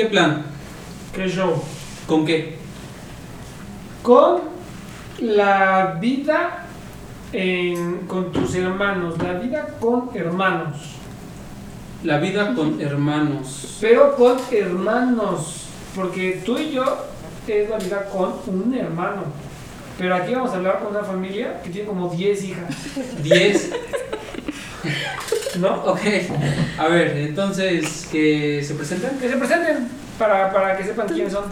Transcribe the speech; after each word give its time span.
¿Qué 0.00 0.06
plan? 0.06 0.42
¿Qué 1.14 1.28
show? 1.28 1.62
¿Con 2.06 2.24
qué? 2.24 2.56
Con 4.02 4.40
la 5.18 5.98
vida 6.00 6.64
en- 7.34 8.06
con 8.06 8.32
tus 8.32 8.54
hermanos, 8.54 9.18
la 9.22 9.34
vida 9.34 9.66
con 9.78 10.08
hermanos, 10.14 10.94
La 12.02 12.16
vida 12.16 12.54
con 12.54 12.80
hermanos. 12.80 13.76
pero 13.82 14.16
con 14.16 14.38
hermanos, 14.50 15.66
porque 15.94 16.40
tú 16.46 16.56
y 16.56 16.70
yo 16.70 16.82
es 17.46 17.68
la 17.68 17.76
vida 17.76 18.06
con 18.10 18.32
un 18.46 18.72
hermano. 18.74 19.24
Pero 19.98 20.14
aquí 20.14 20.32
vamos 20.32 20.52
a 20.52 20.56
hablar 20.56 20.78
con 20.78 20.96
una 20.96 21.04
familia 21.04 21.60
que 21.62 21.68
tiene 21.68 21.86
como 21.86 22.08
10 22.08 22.42
hijas, 22.42 22.74
10. 23.22 23.70
¿No? 25.60 25.74
Ok. 25.84 26.00
A 26.78 26.88
ver, 26.88 27.16
entonces, 27.16 28.08
que 28.10 28.62
se 28.64 28.74
presenten. 28.74 29.18
Que 29.18 29.28
se 29.28 29.36
presenten 29.36 29.88
para, 30.18 30.52
para 30.52 30.76
que 30.76 30.84
sepan 30.84 31.08
quiénes 31.08 31.32
son. 31.32 31.44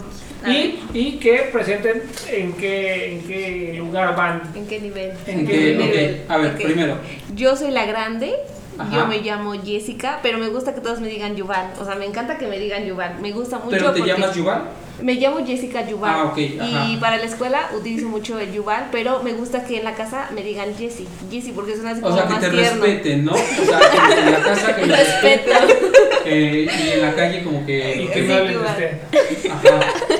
Y, 0.47 0.79
y 0.93 1.17
que 1.19 1.49
presenten 1.51 2.03
en 2.31 2.53
qué, 2.53 3.13
en 3.13 3.21
qué 3.27 3.73
lugar 3.77 4.15
van. 4.15 4.41
¿En 4.55 4.67
qué 4.67 4.79
nivel? 4.79 5.11
¿En 5.27 5.39
¿En 5.39 5.47
qué 5.47 5.75
nivel? 5.75 6.21
A 6.29 6.37
ver, 6.37 6.55
primero. 6.55 6.97
Yo 7.35 7.55
soy 7.55 7.71
la 7.71 7.85
grande. 7.85 8.33
Ajá. 8.79 8.95
Yo 8.95 9.07
me 9.07 9.19
llamo 9.21 9.53
Jessica, 9.61 10.19
pero 10.23 10.37
me 10.37 10.47
gusta 10.47 10.73
que 10.73 10.81
todos 10.81 10.99
me 11.01 11.07
digan 11.07 11.35
Yuval. 11.35 11.73
O 11.79 11.85
sea, 11.85 11.95
me 11.95 12.05
encanta 12.05 12.37
que 12.37 12.47
me 12.47 12.57
digan 12.59 12.85
Yuval. 12.85 13.19
Me 13.21 13.31
gusta 13.31 13.57
mucho. 13.57 13.71
¿Pero 13.71 13.91
te 13.91 13.99
porque 13.99 14.11
llamas 14.13 14.35
Yuval? 14.35 14.63
Me 15.01 15.13
llamo 15.15 15.45
Jessica 15.45 15.87
Yuval. 15.87 16.11
Ah, 16.13 16.23
ok, 16.25 16.37
ajá. 16.59 16.87
Y 16.89 16.97
para 16.97 17.17
la 17.17 17.23
escuela 17.23 17.69
utilizo 17.77 18.07
mucho 18.09 18.37
el 18.39 18.51
Yuval, 18.51 18.87
pero 18.91 19.23
me 19.23 19.31
gusta 19.33 19.63
que 19.63 19.77
en 19.77 19.83
la 19.85 19.93
casa 19.95 20.29
me 20.33 20.43
digan 20.43 20.75
Jessie. 20.77 21.07
Jessie, 21.31 21.53
porque 21.53 21.73
suena 21.75 21.91
así 21.91 22.01
O 22.01 22.03
como 22.03 22.15
sea, 22.17 22.25
que 22.27 22.33
más 22.33 22.41
te 22.41 22.49
tierno. 22.49 22.83
respeten, 22.83 23.25
¿no? 23.25 23.31
O 23.33 23.37
sea, 23.37 23.79
que 23.79 24.19
en 24.21 24.31
la 24.31 24.39
casa 24.41 24.75
que 24.75 24.85
me 24.85 24.95
respeten. 24.95 25.57
eh, 26.25 26.67
y 26.85 26.89
en 26.91 27.01
la 27.01 27.15
calle 27.15 27.43
como 27.43 27.61
Y 27.61 27.65
que... 27.65 28.09
que 28.13 28.21
Sí, 28.21 28.27
no 28.27 28.33
hablen 28.35 28.53
de 28.53 28.65
usted. 28.65 28.97
Ajá. 29.51 29.79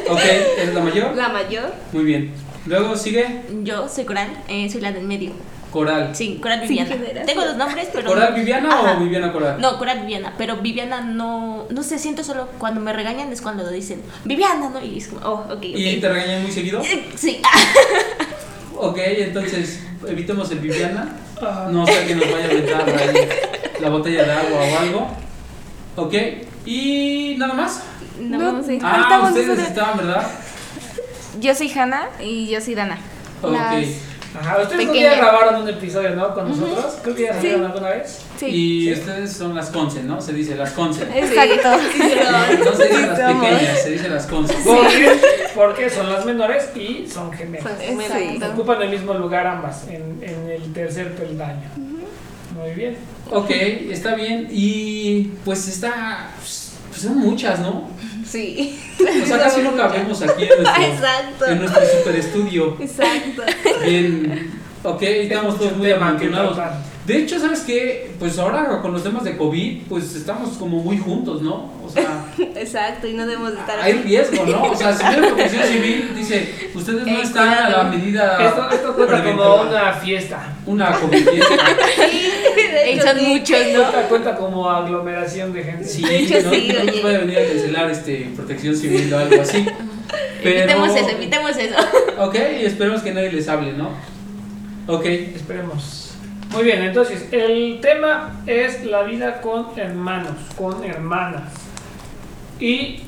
Ok, 0.10 0.20
¿eres 0.60 0.74
la 0.74 0.82
mayor? 0.82 1.16
La 1.16 1.30
mayor. 1.30 1.74
Muy 1.92 2.04
bien. 2.06 2.32
Luego 2.66 2.96
sigue 2.96 3.42
Yo 3.64 3.88
soy 3.90 4.06
Coral, 4.06 4.30
eh, 4.48 4.70
soy 4.70 4.80
la 4.82 4.92
del 4.92 5.04
medio. 5.06 5.32
Coral. 5.72 6.16
Sí, 6.16 6.40
Coral 6.42 6.62
Viviana. 6.62 6.96
Tengo 7.26 7.46
dos 7.46 7.56
nombres, 7.58 7.90
pero. 7.94 8.08
¿Coral 8.10 8.34
Viviana 8.34 8.70
Ajá. 8.70 8.98
o 8.98 9.04
Viviana 9.04 9.32
Coral? 9.32 9.62
No, 9.62 9.78
Coral 9.78 10.00
Viviana, 10.02 10.34
pero 10.38 10.58
Viviana 10.58 11.02
no, 11.02 11.66
no 11.70 11.84
sé, 11.84 12.00
siento 12.00 12.24
solo 12.24 12.48
cuando 12.58 12.82
me 12.82 12.92
regañan 12.94 13.32
es 13.32 13.42
cuando 13.42 13.70
dicen 13.70 14.02
Viviana, 14.26 14.70
¿no? 14.70 14.84
Y 14.84 14.98
es 14.98 15.08
como, 15.10 15.26
oh, 15.28 15.34
ok, 15.46 15.52
ok. 15.54 15.64
¿Y 15.64 16.00
te 16.00 16.10
regañan 16.10 16.42
muy 16.44 16.52
seguido? 16.52 16.82
Eh, 16.82 17.10
Sí, 17.16 17.42
Ok, 18.82 18.98
entonces 18.98 19.84
evitemos 20.08 20.50
el 20.52 20.60
Viviana. 20.60 21.10
Ah, 21.42 21.68
No 21.70 21.86
sé 21.86 22.06
que 22.08 22.16
nos 22.16 22.32
vaya 22.32 22.46
a 22.46 22.86
ahí 22.98 23.30
la 23.82 23.90
botella 23.90 24.24
de 24.24 24.32
agua 24.32 24.60
o 24.60 24.80
algo. 24.80 25.08
Ok, 25.98 26.14
y 26.66 27.36
nada 27.38 27.54
más. 27.54 27.84
no, 28.20 28.54
No, 28.54 28.64
sé. 28.64 28.80
Ah, 28.82 29.22
ustedes 29.28 29.60
estaban, 29.60 29.98
¿verdad? 29.98 30.28
Yo 31.40 31.54
soy 31.54 31.72
Hanna 31.72 32.10
y 32.22 32.48
yo 32.50 32.60
soy 32.62 32.76
Dana. 32.76 32.98
Ok. 33.42 33.54
Ajá, 34.38 34.62
ustedes 34.62 34.82
un 34.82 34.88
Pequeña. 34.90 35.10
día 35.10 35.18
grabaron 35.18 35.64
un 35.64 35.70
episodio, 35.70 36.12
¿no? 36.16 36.34
Con 36.34 36.50
nosotros. 36.50 36.98
Creo 37.02 37.16
que 37.16 37.24
ya 37.24 37.34
vieron 37.40 37.66
alguna 37.66 37.90
vez. 37.90 38.20
Sí. 38.38 38.46
Y 38.46 38.94
ustedes 38.94 39.34
son 39.34 39.56
las 39.56 39.70
conce, 39.70 40.04
¿no? 40.04 40.22
Se 40.22 40.34
dice 40.34 40.56
las 40.56 40.72
conce. 40.72 41.04
Exacto. 41.16 41.70
No 42.64 42.74
se 42.76 42.88
dice 42.90 43.08
las 43.08 43.20
pequeñas, 43.20 43.84
se 43.84 43.90
dice 43.92 44.10
las 44.10 44.28
conce. 44.28 44.56
Porque, 44.64 45.20
porque 45.56 45.90
son 45.90 46.12
las 46.14 46.26
menores 46.26 46.70
y 46.76 47.08
son 47.08 47.32
gemelas. 47.34 47.64
Son 47.68 47.80
gemelas. 47.80 48.18
Exacto. 48.18 48.54
Ocupan 48.54 48.82
el 48.84 48.90
mismo 48.90 49.14
lugar 49.16 49.48
ambas, 49.48 49.88
en, 49.88 50.20
en 50.22 50.50
el 50.50 50.74
tercer 50.74 51.16
peldaño. 51.16 51.68
Muy 52.56 52.72
bien. 52.76 52.98
Ok, 53.32 53.50
está 53.50 54.16
bien. 54.16 54.48
Y 54.52 55.32
pues 55.44 55.68
está. 55.68 56.32
Pues 56.38 57.02
son 57.02 57.18
muchas, 57.18 57.60
¿no? 57.60 57.90
Sí. 58.30 58.80
O 59.00 59.26
sea, 59.26 59.40
casi 59.40 59.62
no 59.62 59.76
cabemos 59.76 60.22
aquí 60.22 60.44
en 60.44 60.64
nuestro, 60.64 60.84
Exacto. 60.84 61.46
en 61.48 61.60
nuestro 61.60 61.82
super 61.98 62.16
estudio. 62.16 62.78
Exacto. 62.80 63.42
Bien. 63.84 64.52
Ok, 64.84 65.02
estamos 65.02 65.58
todos 65.58 65.76
muy 65.78 65.88
tratar. 66.56 66.82
De 67.08 67.18
hecho, 67.18 67.40
¿sabes 67.40 67.62
qué? 67.62 68.12
Pues 68.20 68.38
ahora 68.38 68.82
con 68.84 68.94
los 68.94 69.02
temas 69.04 69.24
de 69.24 69.36
COVID, 69.36 69.84
pues 69.90 70.16
estamos 70.16 70.50
como 70.58 70.78
muy 70.84 70.98
juntos, 71.00 71.42
¿no? 71.42 71.72
O 71.84 71.90
sea, 71.92 72.26
Exacto. 72.56 73.08
Y 73.08 73.14
no 73.14 73.26
debemos 73.26 73.54
de 73.54 73.60
estar 73.60 73.80
hay 73.80 73.94
riesgo, 73.94 74.46
¿no? 74.46 74.64
O 74.72 74.76
sea, 74.76 74.94
si 74.96 75.04
la 75.04 75.16
protección 75.18 75.64
civil 75.72 76.12
dice, 76.16 76.70
ustedes 76.76 77.08
no 77.08 77.18
Eh, 77.18 77.22
están 77.24 77.50
a 77.50 77.70
la 77.70 77.84
medida. 77.86 78.38
Esto, 78.48 78.70
esto 78.70 78.94
cuenta 78.96 79.24
como 79.24 79.38
preventiva". 79.38 79.62
una 79.64 79.94
fiesta. 79.94 80.54
Una 80.68 80.92
COVID 81.00 81.30
fiesta. 81.30 81.56
Sí, 82.56 82.62
de 82.68 82.92
Y 82.92 82.94
hecho, 82.96 83.08
son 83.08 83.18
sí. 83.20 83.26
muchos, 83.26 83.58
¿no? 83.74 83.82
Cuenta, 83.82 84.02
cuenta 84.10 84.36
como 84.36 84.70
aglomeración 84.70 85.54
de 85.54 85.64
gente. 85.64 85.86
Sí, 85.86 86.04
De 86.04 86.18
hecho, 86.20 86.42
no, 86.44 86.52
sí, 86.52 86.72
no 86.74 86.82
oye. 86.92 87.02
puede 87.02 87.18
venir 87.20 87.38
a 87.40 87.46
cancelar 87.48 87.90
este, 87.90 88.30
protección 88.36 88.76
civil 88.76 89.12
o 89.14 89.18
algo 89.18 89.42
así. 89.42 89.66
Pero, 90.44 90.60
Evitemos 90.60 90.96
eso, 90.96 91.10
evitemos 91.10 91.58
eso. 91.58 91.76
Ok, 92.20 92.36
y 92.62 92.66
esperemos 92.66 93.02
que 93.02 93.14
nadie 93.14 93.32
les 93.32 93.48
hable, 93.48 93.74
¿no? 93.74 93.90
Ok, 94.88 95.06
Esperemos. 95.06 95.99
Muy 96.50 96.64
bien, 96.64 96.82
entonces 96.82 97.28
el 97.32 97.80
tema 97.82 98.42
es 98.48 98.84
la 98.86 99.04
vida 99.04 99.40
con 99.42 99.68
hermanos, 99.78 100.34
con 100.58 100.84
hermanas. 100.84 101.54
Y 102.60 103.02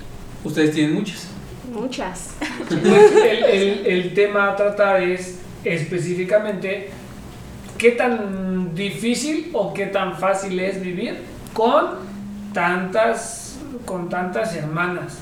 ustedes 0.44 0.74
tienen 0.75 0.94
muchas. 0.96 1.28
Muchas. 1.74 2.35
pues, 2.68 3.12
el, 3.16 3.44
el- 3.46 3.85
el 3.85 4.13
tema 4.13 4.50
a 4.52 4.56
tratar 4.56 5.02
es 5.02 5.40
específicamente 5.63 6.91
qué 7.78 7.91
tan 7.91 8.75
difícil 8.75 9.50
o 9.53 9.73
qué 9.73 9.88
tan 9.88 10.18
fácil 10.18 10.59
es 10.59 10.79
vivir 10.81 11.18
con 11.53 11.96
tantas, 12.53 13.58
con 13.85 14.08
tantas 14.09 14.56
hermanas. 14.56 15.18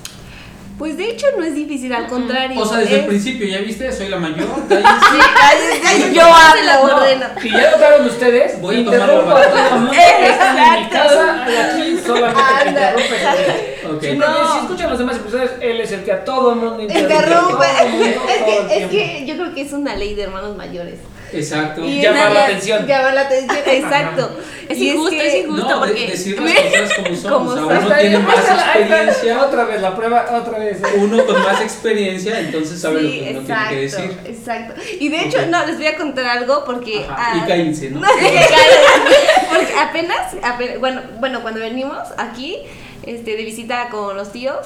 Pues 0.80 0.96
de 0.98 1.10
hecho 1.10 1.28
no 1.38 1.44
es 1.44 1.54
difícil, 1.56 1.94
al 1.94 2.08
contrario. 2.08 2.60
O 2.62 2.66
sea, 2.66 2.78
desde 2.80 3.02
el 3.02 3.06
principio, 3.06 3.46
¿ya 3.48 3.60
viste? 3.60 3.92
Soy 3.92 4.08
la 4.10 4.18
mayor. 4.18 4.48
Ay, 4.72 6.12
Yo 6.16 6.24
hablo. 6.24 6.96
ordeno. 6.96 7.26
Y 7.44 7.52
ya 7.52 7.72
notaron 7.72 8.08
ustedes, 8.08 8.60
Voy 8.62 8.82
a 8.82 8.86
tomar 8.86 9.00
la 9.10 9.42
que 9.42 9.58
están 9.60 9.78
en 9.78 9.90
mi 9.90 9.96
Exacto. 9.98 10.90
casa 10.94 11.46
y 11.50 11.56
aquí 11.58 12.00
solamente 12.04 12.82
te. 12.96 14.10
Sí, 14.12 14.16
No. 14.18 14.54
si 14.54 14.60
escuchan 14.60 14.90
los 14.90 15.00
demás 15.00 15.18
episodios, 15.18 15.52
él 15.62 15.82
es 15.82 15.92
el 15.92 16.04
que 16.04 16.12
a 16.14 16.24
todo 16.24 16.52
el 16.54 16.60
mundo 16.60 16.82
interrumpe. 16.82 17.16
Interrumpe. 17.16 18.84
Es 18.84 18.88
que 18.90 19.26
yo 19.26 19.36
creo 19.36 19.54
que 19.54 19.62
es 19.62 19.74
una 19.74 19.96
ley 19.96 20.16
de 20.16 20.24
hermanos 20.24 20.56
mayores. 20.56 21.00
Exacto. 21.32 21.84
Y 21.86 22.02
Llamar 22.02 22.32
la 22.32 22.44
atención. 22.46 22.88
Llamar 22.88 23.14
la 23.14 23.22
atención, 23.22 23.60
exacto. 23.66 24.40
Es 24.68 24.78
Y 24.78 24.90
injusto, 24.92 25.10
que- 25.12 25.28
es 25.28 25.46
injusto 25.46 25.68
No, 25.70 25.80
porque. 25.80 26.08
decir 26.08 26.40
las 26.42 26.54
cosas 26.54 26.94
como 26.98 27.16
son. 27.16 27.32
Como 27.32 27.50
o 27.52 27.56
sea, 27.56 27.80
uno 27.80 27.96
tiene 28.00 28.20
más 28.20 28.40
está, 28.40 28.54
ahí 28.74 28.82
está. 28.84 29.04
experiencia. 29.04 29.46
Otra 29.46 29.64
vez 29.66 29.82
la 29.82 29.96
prueba, 29.96 30.26
otra 30.42 30.60
vez. 30.60 30.78
Uno 30.98 31.26
con 31.26 31.42
más 31.44 31.62
experiencia, 31.62 32.40
entonces 32.40 32.80
sabe 32.80 33.02
lo 33.02 33.10
que 33.10 33.32
uno 33.32 33.42
tiene 33.42 33.70
que 33.70 33.76
decir. 33.76 34.18
exacto. 34.26 34.82
Y 35.00 35.10
de 35.10 35.22
hecho, 35.26 35.46
no, 35.48 35.66
les 35.66 35.78
voy 35.78 35.88
a 35.88 35.98
contar 35.98 36.26
algo 36.26 36.64
porque... 36.66 37.06
Ajá, 37.10 37.32
ah, 37.34 37.42
Y 37.44 37.48
cállense, 37.48 37.90
¿no? 37.90 38.02
porque 39.50 39.74
apenas, 39.80 40.36
apenas- 40.44 40.80
bueno, 40.80 41.02
bueno, 41.20 41.42
cuando 41.42 41.60
venimos 41.60 41.98
aquí 42.18 42.58
este, 43.04 43.36
de 43.36 43.44
visita 43.44 43.90
con 43.90 44.16
los 44.18 44.32
tíos, 44.32 44.58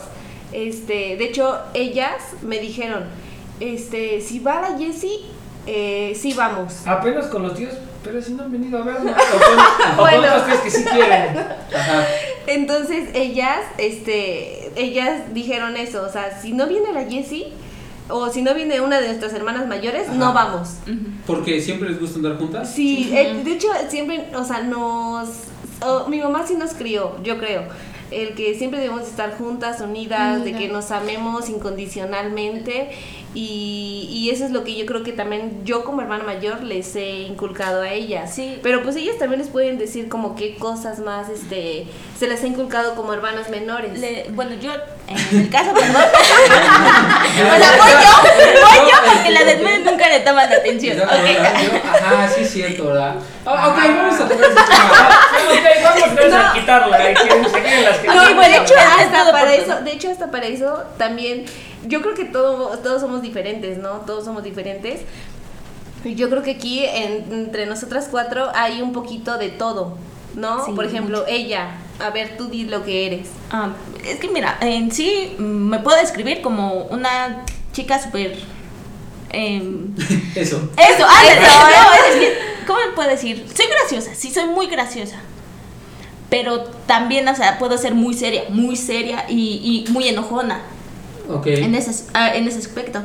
este, 0.51 1.15
de 1.17 1.23
hecho, 1.25 1.59
ellas 1.73 2.15
me 2.41 2.59
dijeron, 2.59 3.05
este, 3.59 4.21
si 4.21 4.39
va 4.39 4.61
la 4.61 4.77
Jessie, 4.77 5.19
eh, 5.65 6.17
sí 6.19 6.33
vamos. 6.33 6.85
Apenas 6.85 7.27
con 7.27 7.43
los 7.43 7.55
tíos, 7.55 7.73
pero 8.03 8.21
si 8.21 8.33
no 8.33 8.43
han 8.43 8.51
venido 8.51 8.77
a 8.79 8.81
vernos. 8.83 9.13
O 9.93 9.95
con, 9.97 9.97
Bueno. 9.97 10.27
tíos 10.45 10.59
que 10.61 10.69
sí 10.69 10.83
quieren. 10.83 11.37
Ajá. 11.75 12.05
Entonces 12.47 13.09
ellas, 13.13 13.59
este, 13.77 14.71
ellas 14.75 15.33
dijeron 15.33 15.77
eso, 15.77 16.03
o 16.03 16.11
sea, 16.11 16.39
si 16.41 16.51
no 16.51 16.67
viene 16.67 16.91
la 16.91 17.05
Jessie 17.09 17.47
o 18.09 18.29
si 18.29 18.41
no 18.41 18.53
viene 18.53 18.81
una 18.81 18.99
de 18.99 19.07
nuestras 19.07 19.33
hermanas 19.33 19.65
mayores, 19.67 20.09
Ajá. 20.09 20.17
no 20.17 20.33
vamos. 20.33 20.69
Porque 21.25 21.61
siempre 21.61 21.89
les 21.89 21.99
gusta 22.01 22.17
andar 22.17 22.37
juntas. 22.37 22.69
Sí, 22.73 23.09
eh, 23.15 23.41
de 23.43 23.51
hecho 23.53 23.69
siempre, 23.89 24.27
o 24.35 24.43
sea, 24.43 24.61
nos, 24.61 25.29
o 25.85 26.07
mi 26.09 26.19
mamá 26.19 26.45
sí 26.45 26.55
nos 26.55 26.73
crió, 26.73 27.15
yo 27.23 27.37
creo. 27.37 27.63
El 28.11 28.35
que 28.35 28.53
siempre 28.55 28.79
debemos 28.79 29.07
estar 29.07 29.35
juntas, 29.37 29.79
unidas, 29.81 30.43
de 30.43 30.53
que 30.53 30.67
nos 30.67 30.91
amemos 30.91 31.49
incondicionalmente 31.49 32.91
y, 33.35 34.07
y 34.11 34.29
eso 34.29 34.45
es 34.45 34.51
lo 34.51 34.63
que 34.63 34.75
yo 34.75 34.85
creo 34.85 35.03
que 35.03 35.11
también 35.11 35.61
yo 35.65 35.83
como 35.83 36.01
hermana 36.01 36.23
mayor 36.23 36.61
les 36.63 36.95
he 36.95 37.21
inculcado 37.21 37.81
a 37.81 37.89
ellas. 37.89 38.33
Sí. 38.33 38.59
Pero 38.61 38.83
pues 38.83 38.95
ellas 38.95 39.17
también 39.17 39.39
les 39.41 39.49
pueden 39.49 39.77
decir 39.77 40.07
como 40.09 40.35
qué 40.35 40.55
cosas 40.55 40.99
más 40.99 41.29
este 41.29 41.85
se 42.17 42.27
les 42.27 42.43
ha 42.43 42.47
inculcado 42.47 42.95
como 42.95 43.13
hermanas 43.13 43.49
menores. 43.49 43.99
Le- 43.99 44.27
bueno, 44.31 44.51
yo, 44.61 44.71
en 45.07 45.39
el 45.41 45.49
caso, 45.49 45.73
perdón. 45.73 45.95
o 46.03 47.57
sea, 47.57 47.77
voy 47.77 47.91
yo, 47.91 48.61
voy 48.61 48.91
yo 48.91 48.97
porque 49.13 49.31
la 49.31 49.43
del 49.43 49.61
medio 49.63 49.91
nunca 49.91 50.07
le 50.09 50.19
toman 50.21 50.49
la 50.49 50.55
atención. 50.57 51.01
Ajá, 51.01 52.27
sí 52.33 52.41
es 52.41 52.49
cierto, 52.51 52.85
¿verdad? 52.87 53.15
Ah, 53.45 53.67
ok, 53.69 53.77
vamos 53.97 54.15
a 54.21 54.27
tocar 54.27 54.45
ese 54.45 54.53
tema. 54.55 55.09
ok, 55.49 56.23
vamos 56.23 56.33
a 56.49 56.53
quitarla. 56.53 56.97
las 56.99 57.97
que 57.99 58.07
No, 58.07 58.27
de 58.27 58.33
bueno, 58.35 58.55
hecho, 58.63 58.73
hasta 58.77 59.19
todo 59.23 59.31
para 59.31 59.45
por 59.45 59.53
eso, 59.53 59.65
todo. 59.73 59.81
de 59.81 59.91
hecho, 59.91 60.11
hasta 60.11 60.31
para 60.31 60.45
eso 60.45 60.83
también, 60.97 61.45
yo 61.87 62.01
creo 62.01 62.13
que 62.13 62.25
todo, 62.25 62.77
todos 62.79 63.01
somos 63.01 63.21
diferentes, 63.21 63.77
¿no? 63.77 63.89
Todos 64.05 64.25
somos 64.25 64.43
diferentes. 64.43 65.01
Y 66.03 66.15
yo 66.15 66.29
creo 66.29 66.43
que 66.43 66.51
aquí 66.51 66.83
en- 66.85 67.31
entre 67.31 67.65
nosotras 67.65 68.07
cuatro 68.11 68.49
hay 68.53 68.81
un 68.81 68.91
poquito 68.93 69.37
de 69.37 69.49
todo, 69.49 69.97
¿no? 70.35 70.65
Sí, 70.65 70.71
Por 70.73 70.85
ejemplo, 70.85 71.25
ella, 71.27 71.77
A 71.99 72.09
ver, 72.09 72.37
tú 72.37 72.47
di 72.47 72.65
lo 72.65 72.83
que 72.83 73.05
eres. 73.05 73.27
Ah, 73.51 73.69
es 74.03 74.17
que 74.19 74.27
mira, 74.27 74.57
en 74.61 74.91
sí 74.91 75.35
mm, 75.37 75.41
me 75.43 75.79
puedo 75.79 75.95
describir 75.97 76.41
como 76.41 76.73
una 76.85 77.45
chica 77.71 78.01
súper... 78.01 78.35
em, 79.29 79.93
Eso. 80.35 80.69
Eso, 80.75 81.05
ándale, 81.07 81.41
no, 81.41 81.93
es 82.09 82.15
que, 82.19 82.37
¿cómo 82.67 82.79
me 82.79 82.91
puedo 82.93 83.09
decir? 83.09 83.45
Soy 83.55 83.67
graciosa, 83.67 84.15
sí, 84.15 84.31
soy 84.33 84.45
muy 84.47 84.67
graciosa. 84.67 85.17
Pero 86.29 86.63
también, 86.87 87.27
o 87.27 87.35
sea, 87.35 87.59
puedo 87.59 87.77
ser 87.77 87.93
muy 87.93 88.15
seria, 88.15 88.43
muy 88.49 88.75
seria 88.75 89.25
y, 89.29 89.85
y 89.87 89.91
muy 89.91 90.07
enojona 90.07 90.61
Ok. 91.29 91.47
en 91.47 91.75
ese, 91.75 92.05
ah, 92.13 92.35
en 92.35 92.47
ese 92.47 92.59
aspecto. 92.59 93.01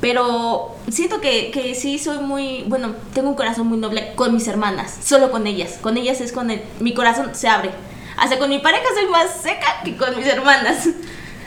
Pero 0.00 0.74
siento 0.90 1.20
que, 1.20 1.52
que 1.52 1.76
sí 1.76 1.98
soy 1.98 2.18
muy, 2.18 2.64
bueno, 2.66 2.94
tengo 3.14 3.28
un 3.28 3.36
corazón 3.36 3.68
muy 3.68 3.78
noble 3.78 4.14
con 4.16 4.34
mis 4.34 4.48
hermanas, 4.48 4.98
solo 5.04 5.30
con 5.30 5.46
ellas. 5.46 5.78
Con 5.80 5.96
ellas 5.96 6.20
es 6.20 6.32
con 6.32 6.50
el, 6.50 6.60
mi 6.80 6.92
corazón 6.92 7.30
se 7.34 7.46
abre. 7.46 7.70
Hasta 8.16 8.38
con 8.38 8.50
mi 8.50 8.58
pareja 8.58 8.84
soy 8.94 9.08
más 9.10 9.40
seca 9.40 9.80
que 9.84 9.96
con 9.96 10.16
mis 10.16 10.26
hermanas. 10.26 10.88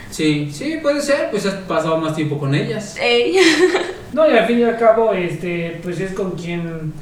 Sí, 0.09 0.49
sí, 0.53 0.77
puede 0.81 1.01
ser. 1.01 1.29
Pues 1.31 1.45
has 1.45 1.55
pasado 1.55 1.97
más 1.97 2.15
tiempo 2.15 2.39
con 2.39 2.55
ellas. 2.55 2.95
Ey. 2.99 3.37
No, 4.13 4.25
y 4.31 4.37
al 4.37 4.45
fin 4.47 4.59
y 4.59 4.63
al 4.63 4.77
cabo, 4.77 5.11
este, 5.11 5.81
pues 5.83 5.99
es 5.99 6.13
con 6.13 6.31
quien, 6.31 6.93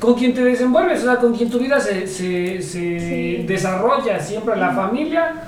con 0.00 0.14
quien 0.14 0.34
te 0.34 0.42
desenvuelves, 0.42 1.02
o 1.02 1.04
sea, 1.04 1.16
con 1.18 1.32
quien 1.32 1.48
tu 1.48 1.60
vida 1.60 1.78
se, 1.78 2.08
se, 2.08 2.60
se 2.60 3.44
desarrolla. 3.46 4.18
Siempre 4.18 4.56
la 4.56 4.72
familia 4.74 5.44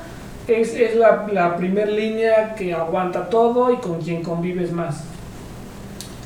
es, 0.49 0.75
es 0.75 0.97
la, 0.97 1.27
la 1.33 1.56
primer 1.56 1.91
línea 1.91 2.55
que 2.55 2.73
aguanta 2.73 3.29
todo 3.29 3.73
y 3.73 3.77
con 3.77 4.00
quien 4.00 4.23
convives 4.23 4.73
más. 4.73 5.05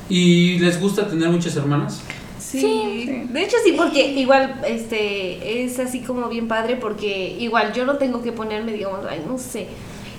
¿Y 0.09 0.59
les 0.59 0.79
gusta 0.79 1.07
tener 1.07 1.29
muchas 1.29 1.55
hermanas? 1.55 2.01
Sí. 2.39 3.25
De 3.29 3.43
hecho 3.43 3.57
sí, 3.63 3.73
porque 3.73 4.11
igual 4.11 4.61
este 4.65 5.63
es 5.63 5.79
así 5.79 5.99
como 5.99 6.29
bien 6.29 6.47
padre 6.47 6.77
porque 6.77 7.35
igual 7.39 7.73
yo 7.73 7.85
no 7.85 7.97
tengo 7.97 8.21
que 8.21 8.31
ponerme, 8.31 8.71
digamos, 8.71 9.01
ay, 9.09 9.23
no 9.27 9.37
sé. 9.37 9.67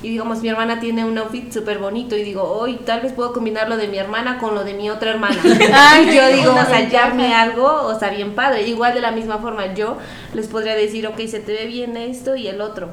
Y 0.00 0.10
digamos, 0.10 0.42
mi 0.42 0.48
hermana 0.48 0.78
tiene 0.78 1.04
un 1.04 1.18
outfit 1.18 1.50
súper 1.50 1.78
bonito 1.78 2.16
y 2.16 2.22
digo, 2.22 2.42
hoy 2.42 2.78
tal 2.84 3.00
vez 3.00 3.12
puedo 3.12 3.32
combinar 3.32 3.68
lo 3.68 3.76
de 3.76 3.88
mi 3.88 3.98
hermana 3.98 4.38
con 4.38 4.54
lo 4.54 4.62
de 4.62 4.74
mi 4.74 4.90
otra 4.90 5.10
hermana. 5.10 5.36
y 5.42 6.14
yo 6.14 6.28
digo, 6.28 6.52
o 6.52 6.66
sea, 6.66 6.76
hallarme 6.76 7.34
algo, 7.34 7.66
o 7.66 7.98
sea, 7.98 8.10
bien 8.10 8.34
padre. 8.34 8.68
Igual 8.68 8.94
de 8.94 9.00
la 9.00 9.10
misma 9.10 9.38
forma, 9.38 9.74
yo 9.74 9.96
les 10.34 10.46
podría 10.46 10.76
decir, 10.76 11.04
ok, 11.08 11.18
se 11.26 11.40
te 11.40 11.52
ve 11.52 11.66
bien 11.66 11.96
esto 11.96 12.36
y 12.36 12.46
el 12.46 12.60
otro. 12.60 12.90